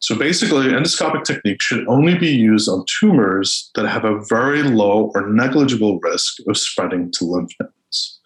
So 0.01 0.15
basically, 0.15 0.67
endoscopic 0.67 1.25
technique 1.25 1.63
should 1.63 1.89
only 1.89 2.19
be 2.19 2.29
used 2.29 2.69
on 2.69 2.85
tumors 3.01 3.71
that 3.77 3.89
have 3.89 4.05
a 4.05 4.21
very 4.29 4.63
low 4.63 5.11
or 5.15 5.27
negligible 5.27 5.99
risk 6.01 6.35
of 6.47 6.59
spreading 6.59 7.11
to 7.13 7.25
lymph 7.25 7.53
nodes. 7.61 8.21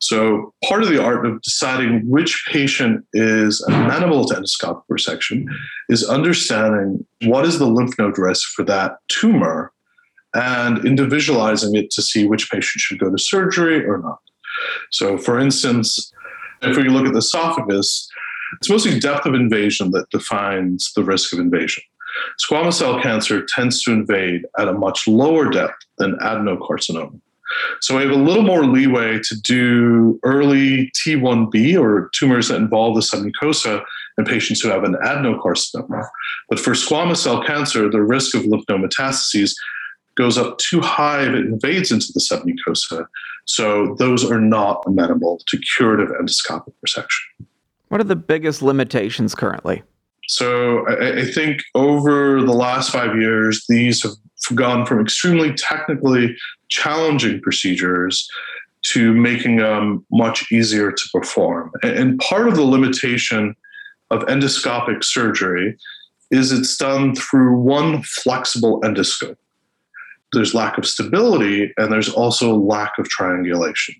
So 0.00 0.54
part 0.66 0.82
of 0.82 0.88
the 0.88 1.02
art 1.02 1.26
of 1.26 1.42
deciding 1.42 2.08
which 2.08 2.44
patient 2.48 3.04
is 3.12 3.62
amenable 3.68 4.24
to 4.26 4.34
endoscopic 4.34 4.82
resection 4.90 5.44
is 5.90 6.08
understanding 6.08 7.04
what 7.24 7.44
is 7.44 7.58
the 7.58 7.66
lymph 7.66 7.98
node 7.98 8.18
risk 8.18 8.48
for 8.50 8.64
that 8.64 8.96
tumor 9.08 9.72
and 10.34 10.84
individualizing 10.86 11.74
it 11.74 11.90
to 11.90 12.02
see 12.02 12.26
which 12.26 12.50
patient 12.50 12.80
should 12.80 12.98
go 12.98 13.10
to 13.10 13.18
surgery 13.18 13.84
or 13.84 13.98
not. 13.98 14.20
So 14.90 15.18
for 15.18 15.38
instance, 15.38 16.12
if 16.62 16.76
we 16.76 16.88
look 16.88 17.06
at 17.06 17.12
the 17.12 17.18
esophagus, 17.18 18.08
it's 18.56 18.70
mostly 18.70 18.98
depth 18.98 19.26
of 19.26 19.34
invasion 19.34 19.90
that 19.92 20.08
defines 20.10 20.92
the 20.94 21.04
risk 21.04 21.32
of 21.32 21.38
invasion. 21.38 21.82
Squamous 22.40 22.74
cell 22.74 23.00
cancer 23.00 23.44
tends 23.46 23.82
to 23.82 23.92
invade 23.92 24.42
at 24.58 24.68
a 24.68 24.72
much 24.72 25.06
lower 25.06 25.48
depth 25.48 25.84
than 25.98 26.16
adenocarcinoma. 26.16 27.20
So 27.80 27.96
we 27.96 28.02
have 28.02 28.12
a 28.12 28.14
little 28.14 28.42
more 28.42 28.64
leeway 28.64 29.20
to 29.24 29.40
do 29.40 30.18
early 30.22 30.90
T1B 31.04 31.80
or 31.80 32.10
tumors 32.14 32.48
that 32.48 32.56
involve 32.56 32.94
the 32.94 33.00
submucosa 33.00 33.82
in 34.18 34.24
patients 34.24 34.60
who 34.60 34.68
have 34.68 34.84
an 34.84 34.94
adenocarcinoma. 35.04 36.06
But 36.48 36.60
for 36.60 36.72
squamous 36.72 37.18
cell 37.18 37.42
cancer, 37.42 37.90
the 37.90 38.02
risk 38.02 38.34
of 38.34 38.44
lymph 38.44 38.64
node 38.68 38.82
metastases 38.82 39.52
goes 40.16 40.36
up 40.36 40.58
too 40.58 40.80
high 40.80 41.22
if 41.22 41.34
it 41.34 41.46
invades 41.46 41.90
into 41.90 42.12
the 42.12 42.20
submucosa. 42.20 43.06
So 43.46 43.94
those 43.98 44.28
are 44.30 44.40
not 44.40 44.82
amenable 44.86 45.40
to 45.48 45.58
curative 45.76 46.08
endoscopic 46.08 46.72
resection. 46.86 47.46
What 47.88 48.00
are 48.00 48.04
the 48.04 48.16
biggest 48.16 48.62
limitations 48.62 49.34
currently? 49.34 49.82
So 50.28 50.86
I, 50.86 51.22
I, 51.22 51.24
think 51.24 51.62
over 51.74 52.40
the 52.40 52.52
last 52.52 52.92
five 52.92 53.16
years, 53.16 53.64
these 53.68 54.04
have 54.04 54.12
gone 54.56 54.86
from 54.86 55.00
extremely 55.00 55.52
technically 55.54 56.36
challenging 56.70 57.40
procedures 57.40 58.28
to 58.82 59.12
making 59.12 59.56
them 59.56 60.04
much 60.10 60.50
easier 60.50 60.90
to 60.90 61.02
perform. 61.12 61.70
And 61.82 62.18
part 62.18 62.48
of 62.48 62.56
the 62.56 62.62
limitation 62.62 63.54
of 64.10 64.22
endoscopic 64.22 65.04
surgery 65.04 65.76
is 66.30 66.50
it's 66.50 66.76
done 66.76 67.14
through 67.14 67.60
one 67.60 68.02
flexible 68.02 68.80
endoscope. 68.80 69.36
There's 70.32 70.54
lack 70.54 70.78
of 70.78 70.86
stability 70.86 71.72
and 71.76 71.92
there's 71.92 72.08
also 72.08 72.56
lack 72.56 72.98
of 72.98 73.08
triangulation 73.08 73.96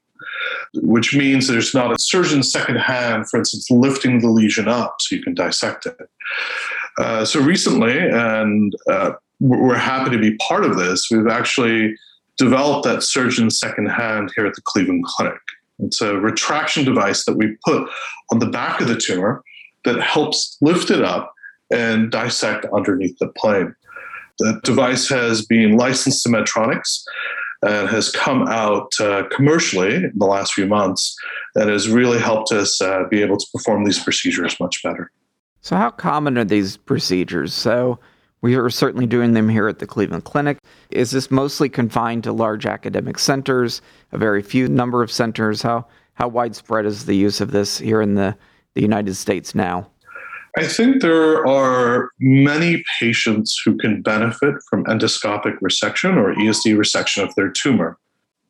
which 0.75 1.15
means 1.15 1.49
there's 1.49 1.75
not 1.75 1.93
a 1.93 1.99
surgeon's 1.99 2.51
second 2.51 2.77
hand, 2.77 3.29
for 3.29 3.39
instance, 3.39 3.71
lifting 3.71 4.21
the 4.21 4.29
lesion 4.29 4.69
up 4.69 4.97
so 5.01 5.17
you 5.17 5.23
can 5.23 5.35
dissect 5.35 5.87
it. 5.87 5.97
Uh, 6.99 7.25
so 7.25 7.41
recently, 7.41 7.99
and 7.99 8.75
uh, 8.89 9.13
we're 9.41 9.77
happy 9.77 10.11
to 10.11 10.19
be 10.19 10.37
part 10.37 10.65
of 10.65 10.77
this, 10.77 11.09
we've 11.11 11.29
actually 11.29 11.95
developed 12.41 12.85
that 12.85 13.03
surgeon's 13.03 13.61
second 13.61 13.87
hand 13.87 14.33
here 14.35 14.47
at 14.47 14.55
the 14.55 14.63
Cleveland 14.63 15.05
Clinic. 15.05 15.39
It's 15.79 16.01
a 16.01 16.17
retraction 16.17 16.85
device 16.85 17.27
that 17.27 17.37
we 17.37 17.57
put 17.67 17.87
on 18.33 18.39
the 18.39 18.47
back 18.47 18.81
of 18.81 18.89
the 18.89 18.97
tumor 18.97 19.43
that 19.85 20.01
helps 20.01 20.57
lift 20.63 20.91
it 20.91 21.03
up 21.03 21.35
and 21.71 22.11
dissect 22.11 22.65
underneath 22.75 23.17
the 23.19 23.29
plane. 23.29 23.75
The 24.39 24.59
device 24.65 25.07
has 25.11 25.45
been 25.45 25.77
licensed 25.77 26.23
to 26.23 26.31
Medtronics 26.31 27.03
and 27.63 27.91
has 27.91 28.11
come 28.11 28.49
out 28.49 28.91
uh, 29.01 29.25
commercially 29.31 29.97
in 29.97 30.13
the 30.17 30.25
last 30.25 30.55
few 30.55 30.67
months 30.67 31.15
that 31.55 31.69
has 31.69 31.91
really 31.91 32.19
helped 32.19 32.53
us 32.53 32.81
uh, 32.81 33.05
be 33.11 33.21
able 33.21 33.37
to 33.37 33.47
perform 33.53 33.85
these 33.85 34.03
procedures 34.03 34.59
much 34.59 34.83
better. 34.83 35.11
So, 35.61 35.77
how 35.77 35.91
common 35.91 36.39
are 36.39 36.45
these 36.45 36.79
procedures? 36.79 37.53
So, 37.53 38.01
we 38.43 38.55
are 38.55 38.71
certainly 38.71 39.07
doing 39.07 39.33
them 39.33 39.49
here 39.49 39.69
at 39.69 39.79
the 39.79 39.87
Cleveland 39.87 40.25
Clinic. 40.25 40.59
Is 40.91 41.11
this 41.11 41.31
mostly 41.31 41.69
confined 41.69 42.25
to 42.25 42.33
large 42.33 42.67
academic 42.67 43.19
centers, 43.19 43.83
a 44.13 44.19
very 44.19 44.43
few 44.43 44.69
number 44.69 45.03
of 45.03 45.13
centers? 45.13 45.63
How, 45.63 45.87
how 46.15 46.29
widespread 46.29 46.87
is 46.87 47.07
the 47.07 47.17
use 47.17 47.41
of 47.41 47.51
this 47.51 47.79
here 47.79 48.01
in 48.01 48.15
the, 48.15 48.37
the 48.75 48.83
United 48.83 49.15
States 49.15 49.55
now? 49.55 49.91
I 50.57 50.67
think 50.67 51.01
there 51.01 51.47
are 51.47 52.11
many 52.19 52.83
patients 52.99 53.61
who 53.65 53.77
can 53.77 54.03
benefit 54.03 54.55
from 54.69 54.85
endoscopic 54.85 55.59
resection 55.61 56.17
or 56.17 56.35
ESD 56.35 56.77
resection 56.77 57.23
of 57.23 57.35
their 57.37 57.51
tumor. 57.51 57.99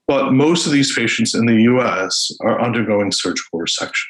But 0.06 0.32
most 0.32 0.66
of 0.66 0.72
these 0.72 0.94
patients 0.94 1.34
in 1.34 1.46
the 1.46 1.62
US 1.62 2.32
are 2.40 2.60
undergoing 2.60 3.12
surgical 3.12 3.60
resection. 3.60 4.06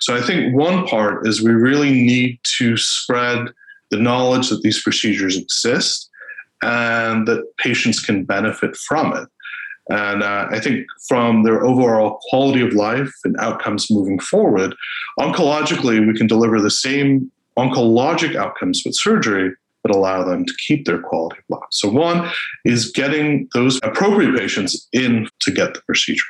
So 0.00 0.16
I 0.16 0.20
think 0.20 0.54
one 0.54 0.86
part 0.86 1.26
is 1.26 1.42
we 1.42 1.52
really 1.52 1.92
need 1.92 2.40
to 2.58 2.76
spread 2.76 3.48
the 3.92 3.98
knowledge 3.98 4.48
that 4.48 4.62
these 4.62 4.82
procedures 4.82 5.36
exist 5.36 6.10
and 6.62 7.28
that 7.28 7.44
patients 7.58 8.00
can 8.00 8.24
benefit 8.24 8.74
from 8.76 9.14
it. 9.14 9.28
And 9.90 10.22
uh, 10.22 10.46
I 10.50 10.60
think 10.60 10.86
from 11.08 11.42
their 11.42 11.64
overall 11.64 12.18
quality 12.30 12.62
of 12.62 12.72
life 12.72 13.12
and 13.24 13.36
outcomes 13.38 13.90
moving 13.90 14.18
forward, 14.18 14.74
oncologically, 15.18 16.04
we 16.06 16.16
can 16.16 16.26
deliver 16.26 16.60
the 16.60 16.70
same 16.70 17.30
oncologic 17.58 18.34
outcomes 18.34 18.82
with 18.84 18.94
surgery 18.96 19.52
that 19.84 19.94
allow 19.94 20.22
them 20.24 20.46
to 20.46 20.54
keep 20.66 20.86
their 20.86 21.02
quality 21.02 21.36
of 21.38 21.58
life. 21.58 21.68
So, 21.70 21.90
one 21.90 22.30
is 22.64 22.92
getting 22.92 23.48
those 23.52 23.78
appropriate 23.82 24.36
patients 24.38 24.88
in 24.92 25.28
to 25.40 25.50
get 25.50 25.74
the 25.74 25.82
procedure. 25.82 26.24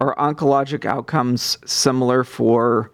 Are 0.00 0.14
oncologic 0.14 0.84
outcomes 0.86 1.58
similar 1.66 2.22
for 2.22 2.92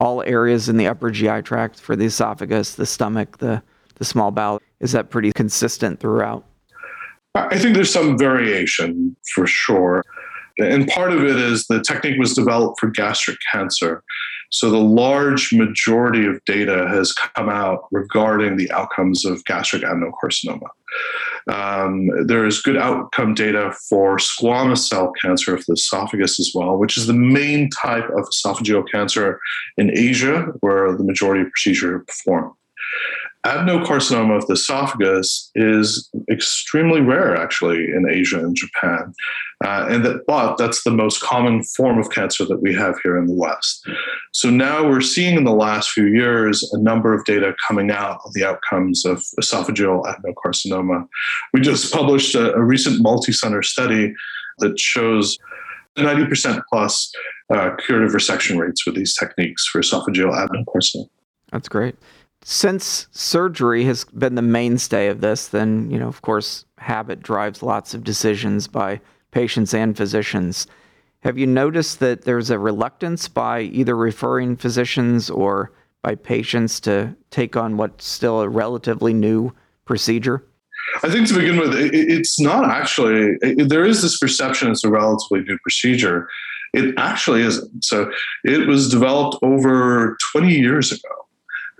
all 0.00 0.22
areas 0.22 0.68
in 0.68 0.76
the 0.76 0.86
upper 0.86 1.10
GI 1.10 1.42
tract 1.42 1.80
for 1.80 1.96
the 1.96 2.06
esophagus, 2.06 2.74
the 2.74 2.86
stomach, 2.86 3.38
the, 3.38 3.62
the 3.96 4.04
small 4.04 4.30
bowel? 4.30 4.60
Is 4.80 4.92
that 4.92 5.10
pretty 5.10 5.32
consistent 5.32 6.00
throughout? 6.00 6.44
I 7.34 7.58
think 7.58 7.74
there's 7.74 7.92
some 7.92 8.16
variation 8.16 9.16
for 9.34 9.46
sure. 9.46 10.02
And 10.58 10.88
part 10.88 11.12
of 11.12 11.22
it 11.22 11.36
is 11.36 11.66
the 11.66 11.82
technique 11.82 12.18
was 12.18 12.34
developed 12.34 12.80
for 12.80 12.90
gastric 12.90 13.36
cancer. 13.52 14.02
So 14.50 14.70
the 14.70 14.78
large 14.78 15.52
majority 15.52 16.26
of 16.26 16.44
data 16.44 16.86
has 16.88 17.12
come 17.12 17.48
out 17.48 17.86
regarding 17.90 18.56
the 18.56 18.70
outcomes 18.72 19.24
of 19.24 19.44
gastric 19.44 19.82
adenocarcinoma. 19.82 20.68
Um, 21.48 22.26
there 22.26 22.46
is 22.46 22.60
good 22.60 22.76
outcome 22.76 23.34
data 23.34 23.74
for 23.88 24.16
squamous 24.16 24.88
cell 24.88 25.12
cancer 25.20 25.54
of 25.54 25.64
the 25.66 25.74
esophagus 25.74 26.40
as 26.40 26.52
well, 26.54 26.76
which 26.76 26.96
is 26.96 27.06
the 27.06 27.12
main 27.12 27.70
type 27.70 28.08
of 28.16 28.28
esophageal 28.28 28.84
cancer 28.90 29.38
in 29.76 29.96
Asia, 29.96 30.46
where 30.60 30.96
the 30.96 31.04
majority 31.04 31.42
of 31.42 31.50
procedures 31.50 31.90
are 31.90 32.00
performed 32.00 32.52
adenocarcinoma 33.46 34.36
of 34.36 34.46
the 34.46 34.54
esophagus 34.54 35.50
is 35.54 36.10
extremely 36.30 37.00
rare, 37.00 37.36
actually, 37.36 37.84
in 37.94 38.06
Asia 38.10 38.38
and 38.40 38.56
Japan. 38.56 39.14
Uh, 39.64 39.86
and 39.88 40.04
that, 40.04 40.26
but 40.26 40.56
that's 40.56 40.82
the 40.82 40.90
most 40.90 41.22
common 41.22 41.62
form 41.62 41.98
of 41.98 42.10
cancer 42.10 42.44
that 42.44 42.60
we 42.60 42.74
have 42.74 42.98
here 43.02 43.16
in 43.16 43.26
the 43.26 43.34
West. 43.34 43.88
So 44.32 44.50
now 44.50 44.86
we're 44.88 45.00
seeing 45.00 45.36
in 45.36 45.44
the 45.44 45.52
last 45.52 45.90
few 45.90 46.06
years 46.06 46.68
a 46.72 46.78
number 46.78 47.14
of 47.14 47.24
data 47.24 47.54
coming 47.66 47.90
out 47.90 48.20
of 48.24 48.32
the 48.34 48.44
outcomes 48.44 49.04
of 49.04 49.18
esophageal 49.40 50.04
adenocarcinoma. 50.04 51.06
We 51.52 51.60
just 51.60 51.92
published 51.92 52.34
a, 52.34 52.52
a 52.54 52.62
recent 52.62 53.00
multi-center 53.00 53.62
study 53.62 54.12
that 54.58 54.78
shows 54.78 55.38
90% 55.96 56.62
plus 56.68 57.12
uh, 57.54 57.70
curative 57.78 58.12
resection 58.12 58.58
rates 58.58 58.84
with 58.84 58.96
these 58.96 59.16
techniques 59.16 59.66
for 59.66 59.80
esophageal 59.80 60.34
adenocarcinoma. 60.34 61.08
That's 61.52 61.68
great 61.68 61.96
since 62.48 63.08
surgery 63.10 63.82
has 63.86 64.04
been 64.04 64.36
the 64.36 64.40
mainstay 64.40 65.08
of 65.08 65.20
this, 65.20 65.48
then, 65.48 65.90
you 65.90 65.98
know, 65.98 66.06
of 66.06 66.22
course, 66.22 66.64
habit 66.78 67.20
drives 67.20 67.60
lots 67.60 67.92
of 67.92 68.04
decisions 68.04 68.68
by 68.68 69.00
patients 69.32 69.74
and 69.74 69.96
physicians. 69.96 70.68
Have 71.24 71.38
you 71.38 71.48
noticed 71.48 71.98
that 71.98 72.22
there's 72.22 72.50
a 72.50 72.58
reluctance 72.60 73.26
by 73.26 73.62
either 73.62 73.96
referring 73.96 74.56
physicians 74.56 75.28
or 75.28 75.72
by 76.02 76.14
patients 76.14 76.78
to 76.82 77.16
take 77.32 77.56
on 77.56 77.78
what's 77.78 78.06
still 78.06 78.42
a 78.42 78.48
relatively 78.48 79.12
new 79.12 79.52
procedure? 79.84 80.46
I 81.02 81.10
think 81.10 81.26
to 81.26 81.34
begin 81.34 81.58
with, 81.58 81.74
it's 81.74 82.38
not 82.38 82.70
actually, 82.70 83.38
there 83.56 83.84
is 83.84 84.02
this 84.02 84.18
perception 84.18 84.70
it's 84.70 84.84
a 84.84 84.88
relatively 84.88 85.40
new 85.40 85.58
procedure. 85.64 86.28
It 86.74 86.94
actually 86.96 87.42
isn't. 87.42 87.84
So 87.84 88.08
it 88.44 88.68
was 88.68 88.88
developed 88.88 89.36
over 89.42 90.16
20 90.32 90.54
years 90.54 90.92
ago 90.92 91.25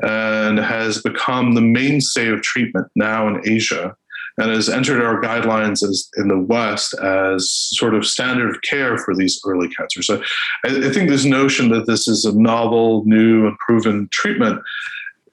and 0.02 0.58
has 0.58 1.02
become 1.02 1.54
the 1.54 1.60
mainstay 1.60 2.28
of 2.28 2.42
treatment 2.42 2.86
now 2.94 3.28
in 3.28 3.40
Asia 3.48 3.96
and 4.38 4.50
has 4.50 4.68
entered 4.68 5.02
our 5.02 5.20
guidelines 5.20 5.82
as 5.82 6.10
in 6.16 6.28
the 6.28 6.38
West 6.38 6.94
as 7.02 7.50
sort 7.50 7.94
of 7.94 8.06
standard 8.06 8.50
of 8.50 8.60
care 8.62 8.98
for 8.98 9.14
these 9.14 9.40
early 9.46 9.68
cancers. 9.68 10.06
So 10.06 10.22
I, 10.64 10.88
I 10.88 10.92
think 10.92 11.08
this 11.08 11.24
notion 11.24 11.70
that 11.70 11.86
this 11.86 12.06
is 12.06 12.24
a 12.24 12.38
novel, 12.38 13.02
new, 13.06 13.46
and 13.46 13.58
proven 13.58 14.08
treatment 14.12 14.60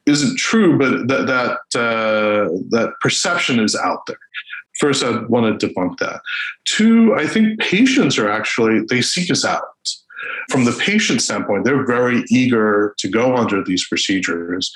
isn't 0.06 0.38
true, 0.38 0.78
but 0.78 1.08
that 1.08 1.28
that 1.28 1.80
uh, 1.80 2.50
that 2.70 2.94
perception 3.02 3.60
is 3.60 3.76
out 3.76 4.06
there. 4.08 4.18
First, 4.80 5.04
I 5.04 5.22
want 5.26 5.60
to 5.60 5.68
debunk 5.68 6.00
that. 6.00 6.22
Two, 6.66 7.14
I 7.16 7.28
think 7.28 7.60
patients 7.60 8.18
are 8.18 8.30
actually 8.30 8.82
they 8.90 9.02
seek 9.02 9.30
us 9.32 9.46
out 9.46 9.64
From 10.50 10.66
the 10.66 10.72
patient 10.72 11.22
standpoint, 11.22 11.66
they're 11.66 11.86
very 11.86 12.24
eager 12.30 12.96
to 13.00 13.08
go 13.08 13.36
under 13.36 13.64
these 13.64 13.88
procedures 13.88 14.74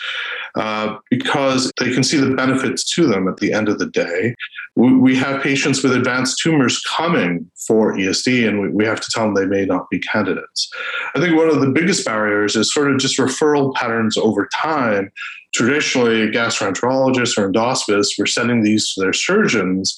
uh, 0.56 0.98
because 1.10 1.72
they 1.80 1.94
can 1.94 2.04
see 2.04 2.18
the 2.18 2.36
benefits 2.36 2.84
to 2.96 3.08
them 3.08 3.28
at 3.28 3.38
the 3.38 3.54
end 3.54 3.70
of 3.70 3.80
the 3.80 3.88
day. 3.88 4.36
We, 4.76 4.96
we 4.96 5.16
have 5.18 5.42
patients 5.42 5.84
with 5.84 5.94
advanced 5.94 6.40
tumors 6.42 6.80
coming 6.82 7.50
for 7.68 7.94
ESD, 7.94 8.48
and 8.48 8.62
we, 8.62 8.70
we 8.70 8.86
have 8.86 9.02
to 9.02 9.12
tell 9.12 9.26
them 9.26 9.34
they 9.34 9.46
may 9.46 9.66
not 9.66 9.90
be 9.90 10.00
candidates. 10.00 10.70
I 11.16 11.20
think 11.20 11.36
one 11.36 11.50
of 11.50 11.62
the 11.62 11.70
biggest 11.70 12.06
barriers 12.06 12.56
is 12.56 12.74
sort 12.74 12.92
of 12.92 13.00
just 13.00 13.18
referral 13.18 13.74
patterns 13.74 14.18
over 14.18 14.48
time 14.54 15.12
traditionally 15.54 16.28
gastroenterologists 16.28 17.38
or 17.38 17.52
endoscopists 17.52 18.20
were 18.20 18.28
sending 18.28 18.62
these 18.62 18.94
to 18.94 19.02
their 19.02 19.14
surgeons 19.14 19.96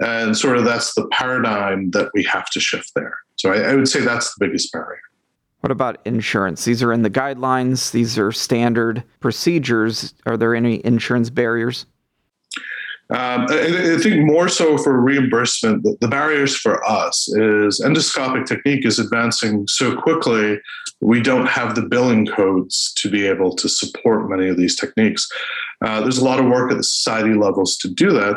and 0.00 0.36
sort 0.36 0.56
of 0.56 0.64
that's 0.64 0.94
the 0.94 1.06
paradigm 1.08 1.90
that 1.90 2.08
we 2.14 2.22
have 2.22 2.48
to 2.48 2.60
shift 2.60 2.92
there 2.94 3.18
so 3.42 3.50
I, 3.50 3.72
I, 3.72 3.74
would 3.74 3.88
say 3.88 4.00
that's 4.00 4.36
the 4.36 4.46
biggest 4.46 4.72
barrier. 4.72 5.00
What 5.62 5.72
about 5.72 5.98
insurance? 6.04 6.64
These 6.64 6.80
are 6.80 6.92
in 6.92 7.02
the 7.02 7.10
guidelines. 7.10 7.90
These 7.90 8.16
are 8.16 8.30
standard 8.30 9.02
procedures. 9.18 10.14
Are 10.26 10.36
there 10.36 10.54
any 10.54 10.80
insurance 10.86 11.28
barriers? 11.28 11.86
Um, 13.10 13.46
I, 13.50 13.94
I, 13.94 13.98
think 13.98 14.24
more 14.24 14.48
so 14.48 14.78
for 14.78 15.00
reimbursement, 15.00 15.82
the, 15.82 15.96
the, 16.00 16.06
barriers 16.06 16.56
for 16.56 16.88
us 16.88 17.28
is 17.30 17.80
endoscopic 17.84 18.46
technique 18.46 18.86
is 18.86 19.00
advancing 19.00 19.66
so 19.66 20.00
quickly, 20.00 20.60
we 21.00 21.20
don't 21.20 21.46
have 21.46 21.74
the 21.74 21.82
billing 21.82 22.26
codes 22.26 22.92
to 22.98 23.10
be 23.10 23.26
able 23.26 23.56
to 23.56 23.68
support 23.68 24.30
many 24.30 24.48
of 24.48 24.56
these 24.56 24.76
techniques. 24.76 25.28
Uh, 25.84 26.00
there's 26.00 26.18
a 26.18 26.24
lot 26.24 26.38
of 26.38 26.46
work 26.46 26.70
at 26.70 26.76
the 26.76 26.84
society 26.84 27.34
levels 27.34 27.76
to 27.78 27.88
do 27.88 28.12
that 28.12 28.36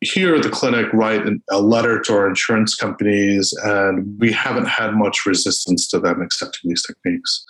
here 0.00 0.36
at 0.36 0.42
the 0.42 0.50
clinic 0.50 0.86
write 0.92 1.22
a 1.50 1.60
letter 1.60 2.00
to 2.00 2.14
our 2.14 2.28
insurance 2.28 2.74
companies 2.74 3.52
and 3.64 4.18
we 4.20 4.32
haven't 4.32 4.66
had 4.66 4.94
much 4.94 5.26
resistance 5.26 5.88
to 5.88 5.98
them 5.98 6.22
accepting 6.22 6.68
these 6.70 6.84
techniques. 6.86 7.44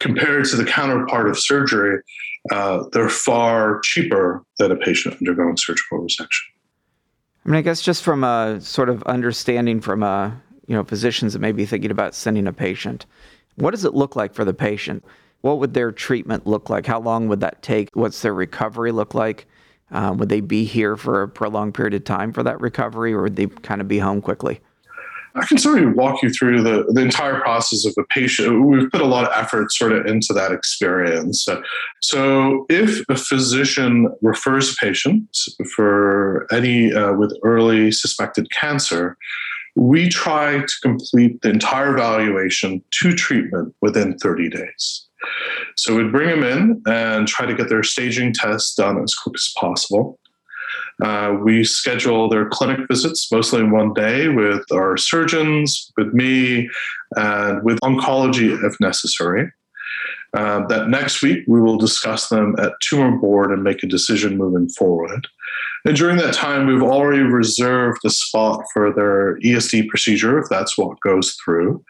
Compared 0.00 0.44
to 0.46 0.56
the 0.56 0.64
counterpart 0.64 1.28
of 1.28 1.38
surgery 1.38 2.00
uh, 2.50 2.84
they're 2.92 3.08
far 3.08 3.80
cheaper 3.80 4.44
than 4.58 4.70
a 4.70 4.76
patient 4.76 5.16
undergoing 5.18 5.56
surgical 5.56 5.98
resection. 6.00 6.42
I 7.46 7.48
mean 7.48 7.56
i 7.56 7.62
guess 7.62 7.80
just 7.80 8.02
from 8.02 8.24
a 8.24 8.60
sort 8.60 8.88
of 8.88 9.02
understanding 9.04 9.80
from 9.80 10.02
a 10.02 10.40
you 10.66 10.74
know 10.74 10.84
physicians 10.84 11.32
that 11.34 11.38
may 11.38 11.52
be 11.52 11.64
thinking 11.64 11.90
about 11.90 12.14
sending 12.14 12.46
a 12.46 12.52
patient 12.52 13.06
what 13.56 13.70
does 13.70 13.84
it 13.84 13.94
look 13.94 14.16
like 14.16 14.34
for 14.34 14.44
the 14.44 14.54
patient? 14.54 15.04
What 15.42 15.58
would 15.58 15.74
their 15.74 15.92
treatment 15.92 16.46
look 16.46 16.70
like? 16.70 16.86
How 16.86 17.00
long 17.00 17.28
would 17.28 17.40
that 17.40 17.62
take? 17.62 17.90
What's 17.94 18.22
their 18.22 18.34
recovery 18.34 18.92
look 18.92 19.14
like 19.14 19.46
um, 19.94 20.18
would 20.18 20.28
they 20.28 20.40
be 20.40 20.64
here 20.64 20.96
for 20.96 21.22
a 21.22 21.28
prolonged 21.28 21.74
period 21.74 21.94
of 21.94 22.04
time 22.04 22.32
for 22.32 22.42
that 22.42 22.60
recovery, 22.60 23.12
or 23.12 23.22
would 23.22 23.36
they 23.36 23.46
kind 23.46 23.80
of 23.80 23.88
be 23.88 23.98
home 23.98 24.20
quickly? 24.20 24.60
I 25.36 25.44
can 25.46 25.58
sort 25.58 25.82
of 25.82 25.94
walk 25.94 26.22
you 26.22 26.30
through 26.30 26.62
the, 26.62 26.84
the 26.92 27.00
entire 27.00 27.40
process 27.40 27.84
of 27.86 27.94
a 27.98 28.04
patient. 28.04 28.66
We've 28.66 28.90
put 28.90 29.00
a 29.00 29.06
lot 29.06 29.24
of 29.24 29.32
effort 29.34 29.72
sort 29.72 29.90
of 29.90 30.06
into 30.06 30.32
that 30.32 30.52
experience. 30.52 31.48
So, 32.02 32.66
if 32.68 33.04
a 33.08 33.16
physician 33.16 34.14
refers 34.22 34.72
a 34.72 34.76
patient 34.76 35.36
for 35.74 36.46
any 36.52 36.92
uh, 36.92 37.14
with 37.14 37.36
early 37.42 37.90
suspected 37.90 38.48
cancer, 38.52 39.16
we 39.74 40.08
try 40.08 40.58
to 40.60 40.74
complete 40.82 41.42
the 41.42 41.50
entire 41.50 41.94
evaluation 41.94 42.82
to 42.92 43.12
treatment 43.12 43.74
within 43.82 44.16
30 44.18 44.50
days. 44.50 45.06
So 45.76 45.96
we'd 45.96 46.12
bring 46.12 46.28
them 46.28 46.44
in 46.44 46.82
and 46.86 47.26
try 47.26 47.46
to 47.46 47.54
get 47.54 47.68
their 47.68 47.82
staging 47.82 48.32
tests 48.32 48.74
done 48.74 49.02
as 49.02 49.14
quick 49.14 49.34
as 49.36 49.52
possible. 49.56 50.18
Uh, 51.02 51.36
we 51.42 51.64
schedule 51.64 52.28
their 52.28 52.48
clinic 52.48 52.80
visits 52.88 53.30
mostly 53.32 53.60
in 53.60 53.70
one 53.70 53.92
day 53.94 54.28
with 54.28 54.64
our 54.72 54.96
surgeons, 54.96 55.90
with 55.96 56.12
me, 56.14 56.68
and 57.16 57.64
with 57.64 57.80
oncology 57.80 58.56
if 58.64 58.78
necessary. 58.80 59.50
Uh, 60.34 60.66
that 60.66 60.88
next 60.88 61.22
week 61.22 61.44
we 61.46 61.60
will 61.60 61.78
discuss 61.78 62.28
them 62.28 62.56
at 62.58 62.72
tumor 62.80 63.16
board 63.18 63.52
and 63.52 63.62
make 63.62 63.82
a 63.84 63.86
decision 63.86 64.36
moving 64.36 64.68
forward. 64.68 65.28
And 65.84 65.96
during 65.96 66.16
that 66.16 66.34
time, 66.34 66.66
we've 66.66 66.82
already 66.82 67.22
reserved 67.22 68.00
a 68.04 68.10
spot 68.10 68.64
for 68.72 68.92
their 68.92 69.38
ESD 69.40 69.88
procedure 69.88 70.38
if 70.38 70.46
that's 70.48 70.76
what 70.76 70.98
goes 71.00 71.36
through. 71.44 71.84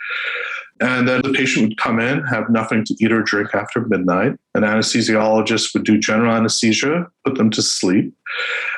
And 0.80 1.06
then 1.06 1.22
the 1.22 1.32
patient 1.32 1.68
would 1.68 1.78
come 1.78 2.00
in, 2.00 2.24
have 2.24 2.50
nothing 2.50 2.84
to 2.84 2.96
eat 3.00 3.12
or 3.12 3.22
drink 3.22 3.54
after 3.54 3.82
midnight. 3.82 4.32
An 4.54 4.62
anesthesiologist 4.62 5.72
would 5.72 5.84
do 5.84 5.98
general 5.98 6.34
anesthesia, 6.34 7.06
put 7.24 7.36
them 7.36 7.50
to 7.50 7.62
sleep. 7.62 8.12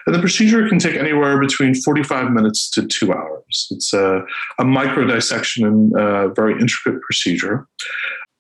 And 0.07 0.15
the 0.15 0.21
procedure 0.21 0.69
can 0.69 0.79
take 0.79 0.97
anywhere 0.97 1.41
between 1.41 1.75
45 1.75 2.31
minutes 2.33 2.71
to 2.73 2.87
two 2.87 3.15
hours. 3.15 3.69
It's 3.71 3.95
a, 3.95 4.23
a 4.59 4.65
micro 4.65 5.07
dissection 5.07 5.67
and 5.67 5.93
a 5.99 6.29
very 6.35 6.53
intricate 6.61 7.01
procedure. 7.01 7.67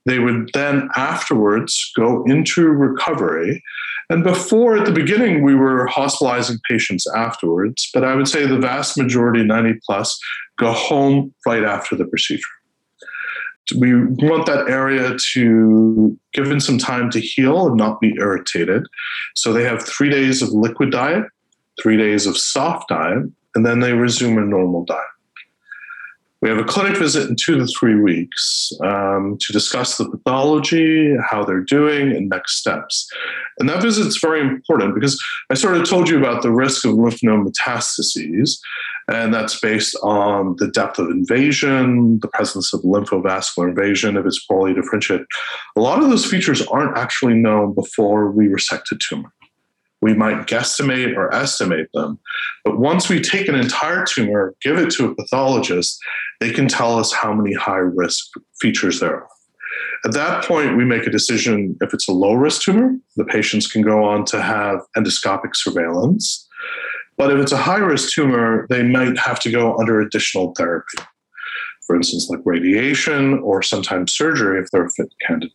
They 0.04 0.18
would 0.18 0.50
then 0.52 0.88
afterwards 0.94 1.92
go 1.96 2.24
into 2.24 2.68
recovery. 2.68 3.62
And 4.10 4.22
before, 4.22 4.76
at 4.76 4.84
the 4.84 4.92
beginning, 4.92 5.42
we 5.42 5.54
were 5.54 5.86
hospitalizing 5.86 6.58
patients 6.68 7.06
afterwards, 7.16 7.88
but 7.92 8.04
I 8.04 8.14
would 8.14 8.28
say 8.28 8.46
the 8.46 8.58
vast 8.58 8.96
majority, 8.98 9.42
90 9.42 9.80
plus, 9.84 10.16
go 10.58 10.72
home 10.72 11.34
right 11.44 11.64
after 11.64 11.96
the 11.96 12.04
procedure 12.04 12.44
we 13.79 13.94
want 13.94 14.46
that 14.46 14.68
area 14.68 15.16
to 15.33 16.16
given 16.33 16.61
some 16.61 16.79
time 16.79 17.11
to 17.11 17.20
heal 17.20 17.66
and 17.66 17.76
not 17.76 18.00
be 18.00 18.14
irritated. 18.18 18.85
So 19.35 19.52
they 19.52 19.64
have 19.64 19.83
three 19.83 20.11
days 20.11 20.42
of 20.42 20.50
liquid 20.50 20.90
diet, 20.90 21.24
three 21.83 21.96
days 21.96 22.26
of 22.26 22.38
soft 22.38 22.88
diet, 22.88 23.24
and 23.55 23.66
then 23.66 23.81
they 23.81 23.92
resume 23.92 24.38
a 24.38 24.42
normal 24.42 24.85
diet. 24.85 25.05
We 26.42 26.50
have 26.50 26.59
a 26.59 26.64
clinic 26.64 26.98
visit 26.98 27.29
in 27.29 27.35
two 27.35 27.57
to 27.59 27.66
three 27.66 27.98
weeks 27.98 28.70
um, 28.85 29.38
to 29.40 29.52
discuss 29.52 29.96
the 29.96 30.09
pathology, 30.09 31.16
how 31.29 31.44
they're 31.44 31.62
doing, 31.62 32.12
and 32.14 32.29
next 32.29 32.59
steps. 32.59 33.09
And 33.59 33.68
that 33.68 33.83
visit 33.83 34.07
is 34.07 34.18
very 34.18 34.42
important 34.42 34.94
because 34.94 35.20
I 35.50 35.55
sort 35.55 35.76
of 35.76 35.88
told 35.88 36.11
you 36.11 36.18
about 36.18 36.42
the 36.42 36.52
risk 36.52 36.85
of 36.85 36.92
lymph 36.92 37.22
node 37.22 37.46
metastases, 37.46 38.59
and 39.08 39.32
that's 39.32 39.60
based 39.60 39.96
on 40.02 40.56
the 40.58 40.68
depth 40.68 40.98
of 40.98 41.08
invasion, 41.10 42.18
the 42.20 42.28
presence 42.28 42.72
of 42.72 42.80
lymphovascular 42.82 43.68
invasion, 43.68 44.16
if 44.16 44.26
it's 44.26 44.44
poorly 44.46 44.74
differentiated. 44.74 45.26
A 45.76 45.80
lot 45.80 46.02
of 46.02 46.10
those 46.10 46.26
features 46.26 46.62
aren't 46.66 46.96
actually 46.96 47.34
known 47.34 47.74
before 47.74 48.30
we 48.30 48.48
resect 48.48 48.90
a 48.92 48.98
tumor 49.08 49.32
we 50.02 50.14
might 50.14 50.46
guesstimate 50.46 51.16
or 51.16 51.34
estimate 51.34 51.88
them. 51.94 52.18
But 52.64 52.78
once 52.78 53.08
we 53.08 53.20
take 53.20 53.48
an 53.48 53.54
entire 53.54 54.04
tumor, 54.04 54.54
give 54.62 54.78
it 54.78 54.90
to 54.92 55.06
a 55.06 55.14
pathologist, 55.14 55.98
they 56.40 56.52
can 56.52 56.68
tell 56.68 56.98
us 56.98 57.12
how 57.12 57.32
many 57.32 57.54
high 57.54 57.76
risk 57.76 58.26
features 58.60 59.00
there 59.00 59.16
are. 59.16 59.28
At 60.04 60.12
that 60.12 60.44
point, 60.44 60.76
we 60.76 60.84
make 60.84 61.06
a 61.06 61.10
decision 61.10 61.76
if 61.80 61.92
it's 61.92 62.08
a 62.08 62.12
low 62.12 62.34
risk 62.34 62.62
tumor, 62.62 62.96
the 63.16 63.24
patients 63.24 63.66
can 63.66 63.82
go 63.82 64.04
on 64.04 64.24
to 64.26 64.40
have 64.40 64.80
endoscopic 64.96 65.54
surveillance. 65.54 66.45
But 67.16 67.33
if 67.33 67.38
it's 67.38 67.52
a 67.52 67.57
high 67.57 67.79
risk 67.79 68.12
tumor, 68.12 68.66
they 68.68 68.83
might 68.83 69.18
have 69.18 69.40
to 69.40 69.50
go 69.50 69.76
under 69.79 70.00
additional 70.00 70.52
therapy, 70.57 70.98
for 71.87 71.96
instance, 71.96 72.29
like 72.29 72.40
radiation 72.44 73.38
or 73.40 73.62
sometimes 73.62 74.14
surgery 74.14 74.61
if 74.61 74.70
they're 74.70 74.87
a 74.87 74.90
fit 74.90 75.12
candidate. 75.26 75.52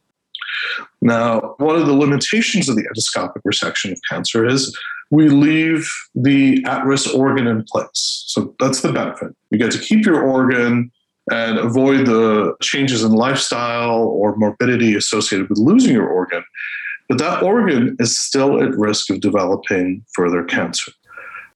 Now, 1.02 1.56
one 1.58 1.76
of 1.76 1.88
the 1.88 1.94
limitations 1.94 2.68
of 2.70 2.76
the 2.76 2.84
endoscopic 2.84 3.42
resection 3.48 3.92
of 3.92 4.00
cancer 4.10 4.46
is 4.46 4.78
we 5.10 5.30
leave 5.30 5.92
the 6.16 6.64
at 6.66 6.86
risk 6.86 7.14
organ 7.14 7.48
in 7.48 7.64
place. 7.64 8.24
So 8.28 8.56
that's 8.60 8.82
the 8.82 8.92
benefit. 8.92 9.36
You 9.50 9.58
get 9.58 9.72
to 9.72 9.80
keep 9.80 10.06
your 10.06 10.22
organ 10.22 10.92
and 11.32 11.60
avoid 11.60 12.08
the 12.08 12.56
changes 12.62 13.04
in 13.04 13.12
lifestyle 13.12 14.04
or 14.04 14.36
morbidity 14.38 14.96
associated 14.96 15.50
with 15.50 15.60
losing 15.60 15.94
your 15.94 16.08
organ. 16.08 16.44
But 17.08 17.18
that 17.20 17.44
organ 17.44 17.98
is 18.00 18.18
still 18.18 18.62
at 18.64 18.72
risk 18.72 19.10
of 19.10 19.20
developing 19.20 20.04
further 20.14 20.44
cancer. 20.44 20.92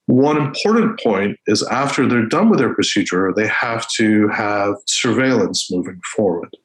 One 0.07 0.37
important 0.37 0.99
point 0.99 1.39
is 1.47 1.63
after 1.63 2.07
they're 2.07 2.27
done 2.27 2.49
with 2.49 2.59
their 2.59 2.73
procedure, 2.73 3.33
they 3.35 3.47
have 3.47 3.87
to 3.97 4.27
have 4.29 4.75
surveillance 4.87 5.71
moving 5.71 5.99
forward. 6.15 6.55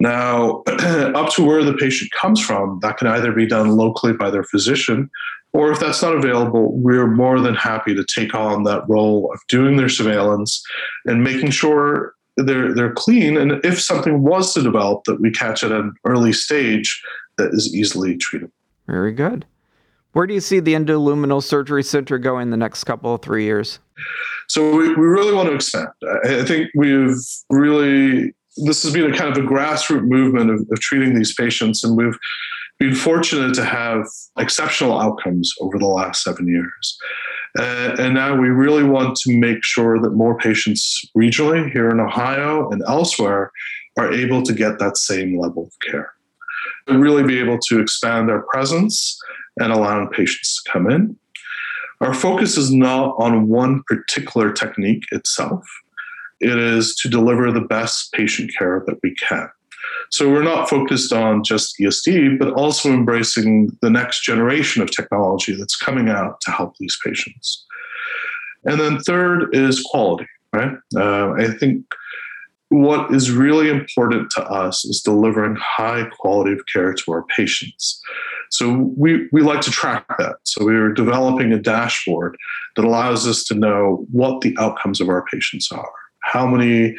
Now, 0.00 0.62
up 0.66 1.32
to 1.34 1.44
where 1.44 1.62
the 1.62 1.74
patient 1.74 2.10
comes 2.10 2.40
from, 2.40 2.80
that 2.82 2.96
can 2.96 3.06
either 3.06 3.32
be 3.32 3.46
done 3.46 3.76
locally 3.76 4.12
by 4.12 4.30
their 4.30 4.42
physician, 4.42 5.08
or 5.52 5.70
if 5.70 5.78
that's 5.78 6.02
not 6.02 6.16
available, 6.16 6.72
we're 6.72 7.06
more 7.06 7.38
than 7.38 7.54
happy 7.54 7.94
to 7.94 8.04
take 8.04 8.34
on 8.34 8.64
that 8.64 8.88
role 8.88 9.30
of 9.32 9.40
doing 9.48 9.76
their 9.76 9.88
surveillance 9.88 10.62
and 11.04 11.22
making 11.22 11.50
sure 11.50 12.14
they're 12.36 12.74
they're 12.74 12.94
clean. 12.94 13.36
And 13.36 13.64
if 13.64 13.80
something 13.80 14.22
was 14.22 14.54
to 14.54 14.62
develop, 14.62 15.04
that 15.04 15.20
we 15.20 15.30
catch 15.30 15.62
at 15.62 15.70
an 15.70 15.92
early 16.04 16.32
stage 16.32 17.02
that 17.36 17.50
is 17.52 17.74
easily 17.74 18.16
treated. 18.16 18.50
Very 18.86 19.12
good. 19.12 19.44
Where 20.12 20.26
do 20.26 20.34
you 20.34 20.40
see 20.40 20.60
the 20.60 20.74
endoluminal 20.74 21.42
surgery 21.42 21.82
center 21.82 22.18
going 22.18 22.50
the 22.50 22.56
next 22.56 22.84
couple 22.84 23.14
of 23.14 23.22
three 23.22 23.44
years? 23.44 23.78
So 24.48 24.76
we, 24.76 24.88
we 24.88 25.06
really 25.06 25.34
want 25.34 25.48
to 25.48 25.54
expand. 25.54 25.88
I 26.24 26.44
think 26.44 26.70
we've 26.74 27.16
really 27.48 28.34
this 28.58 28.82
has 28.82 28.92
been 28.92 29.12
a 29.12 29.16
kind 29.16 29.34
of 29.34 29.42
a 29.42 29.46
grassroots 29.46 30.06
movement 30.06 30.50
of, 30.50 30.60
of 30.70 30.80
treating 30.80 31.14
these 31.14 31.34
patients, 31.34 31.84
and 31.84 31.96
we've 31.96 32.18
been 32.78 32.94
fortunate 32.94 33.54
to 33.54 33.64
have 33.64 34.04
exceptional 34.38 35.00
outcomes 35.00 35.52
over 35.60 35.78
the 35.78 35.86
last 35.86 36.22
seven 36.22 36.48
years. 36.48 36.98
Uh, 37.58 37.96
and 37.98 38.14
now 38.14 38.34
we 38.34 38.48
really 38.48 38.82
want 38.82 39.16
to 39.16 39.38
make 39.38 39.62
sure 39.62 40.00
that 40.00 40.10
more 40.10 40.36
patients 40.38 41.02
regionally 41.16 41.70
here 41.70 41.90
in 41.90 42.00
Ohio 42.00 42.68
and 42.70 42.82
elsewhere 42.88 43.50
are 43.98 44.12
able 44.12 44.42
to 44.42 44.52
get 44.52 44.78
that 44.78 44.96
same 44.96 45.38
level 45.38 45.64
of 45.64 45.72
care. 45.90 46.12
And 46.88 47.00
really 47.00 47.22
be 47.22 47.38
able 47.38 47.58
to 47.68 47.80
expand 47.80 48.30
our 48.30 48.42
presence 48.50 49.18
and 49.58 49.72
allowing 49.72 50.08
patients 50.08 50.62
to 50.62 50.70
come 50.70 50.90
in. 50.90 51.16
Our 52.00 52.14
focus 52.14 52.56
is 52.56 52.72
not 52.72 53.14
on 53.18 53.48
one 53.48 53.82
particular 53.86 54.52
technique 54.52 55.04
itself. 55.12 55.64
It 56.40 56.58
is 56.58 56.96
to 56.96 57.08
deliver 57.08 57.52
the 57.52 57.60
best 57.60 58.12
patient 58.12 58.50
care 58.58 58.82
that 58.86 58.98
we 59.02 59.14
can. 59.14 59.48
So 60.10 60.28
we're 60.28 60.42
not 60.42 60.68
focused 60.68 61.12
on 61.12 61.44
just 61.44 61.78
ESD, 61.78 62.38
but 62.38 62.52
also 62.54 62.90
embracing 62.90 63.76
the 63.80 63.90
next 63.90 64.24
generation 64.24 64.82
of 64.82 64.90
technology 64.90 65.54
that's 65.54 65.76
coming 65.76 66.08
out 66.08 66.40
to 66.42 66.50
help 66.50 66.76
these 66.78 66.98
patients. 67.04 67.64
And 68.64 68.80
then 68.80 68.98
third 68.98 69.54
is 69.54 69.80
quality, 69.80 70.26
right? 70.52 70.76
Uh, 70.96 71.32
I 71.32 71.48
think 71.48 71.84
what 72.68 73.14
is 73.14 73.30
really 73.30 73.68
important 73.68 74.30
to 74.30 74.42
us 74.44 74.84
is 74.84 75.02
delivering 75.02 75.56
high 75.56 76.04
quality 76.04 76.52
of 76.52 76.60
care 76.72 76.94
to 76.94 77.12
our 77.12 77.22
patients. 77.24 78.02
So 78.52 78.92
we, 78.98 79.28
we 79.32 79.40
like 79.40 79.62
to 79.62 79.70
track 79.70 80.04
that. 80.18 80.36
So 80.44 80.64
we 80.64 80.76
are 80.76 80.92
developing 80.92 81.52
a 81.52 81.58
dashboard 81.58 82.36
that 82.76 82.84
allows 82.84 83.26
us 83.26 83.44
to 83.44 83.54
know 83.54 84.06
what 84.12 84.42
the 84.42 84.54
outcomes 84.58 85.00
of 85.00 85.08
our 85.08 85.24
patients 85.24 85.72
are. 85.72 85.90
How 86.20 86.46
many 86.46 86.94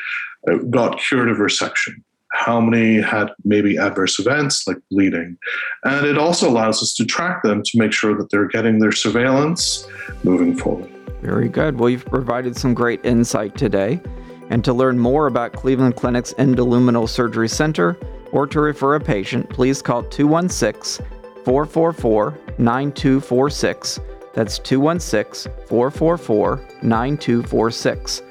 uh, 0.49 0.55
got 0.71 0.97
curative 0.97 1.37
resection? 1.37 1.93
How 2.31 2.59
many 2.59 2.99
had 2.99 3.29
maybe 3.45 3.77
adverse 3.77 4.17
events 4.17 4.67
like 4.67 4.77
bleeding? 4.89 5.37
And 5.83 6.07
it 6.07 6.17
also 6.17 6.49
allows 6.49 6.81
us 6.81 6.95
to 6.95 7.05
track 7.05 7.43
them 7.43 7.61
to 7.61 7.77
make 7.77 7.93
sure 7.93 8.17
that 8.17 8.31
they're 8.31 8.47
getting 8.47 8.79
their 8.79 8.91
surveillance 8.91 9.87
moving 10.23 10.57
forward. 10.57 10.89
Very 11.21 11.49
good. 11.49 11.79
Well, 11.79 11.91
you've 11.91 12.05
provided 12.05 12.57
some 12.57 12.73
great 12.73 13.05
insight 13.05 13.55
today. 13.55 14.01
And 14.49 14.65
to 14.65 14.73
learn 14.73 14.97
more 14.97 15.27
about 15.27 15.53
Cleveland 15.53 15.97
Clinic's 15.97 16.33
Endoluminal 16.33 17.07
Surgery 17.07 17.47
Center 17.47 17.95
or 18.31 18.47
to 18.47 18.59
refer 18.59 18.95
a 18.95 18.99
patient, 18.99 19.47
please 19.51 19.83
call 19.83 20.01
216 20.01 21.05
444 21.45 22.37
9246. 22.57 23.99
That's 24.33 24.59
216 24.59 25.51
444 25.67 26.61
9246. 26.81 28.23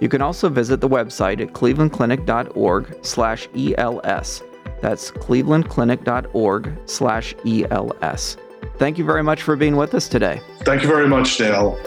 You 0.00 0.08
can 0.08 0.22
also 0.22 0.48
visit 0.48 0.80
the 0.80 0.88
website 0.88 1.40
at 1.40 1.52
clevelandclinic.org 1.52 3.04
slash 3.04 3.48
ELS. 3.54 4.42
That's 4.80 5.10
clevelandclinic.org 5.10 6.78
slash 6.86 7.34
ELS. 7.46 8.36
Thank 8.78 8.98
you 8.98 9.04
very 9.04 9.22
much 9.22 9.42
for 9.42 9.56
being 9.56 9.76
with 9.76 9.94
us 9.94 10.08
today. 10.08 10.40
Thank 10.60 10.82
you 10.82 10.88
very 10.88 11.06
much, 11.06 11.36
Dale. 11.36 11.78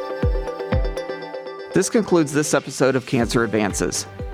This 1.74 1.90
concludes 1.90 2.32
this 2.32 2.54
episode 2.54 2.96
of 2.96 3.08
Cancer 3.08 3.44
Advances. 3.44 4.06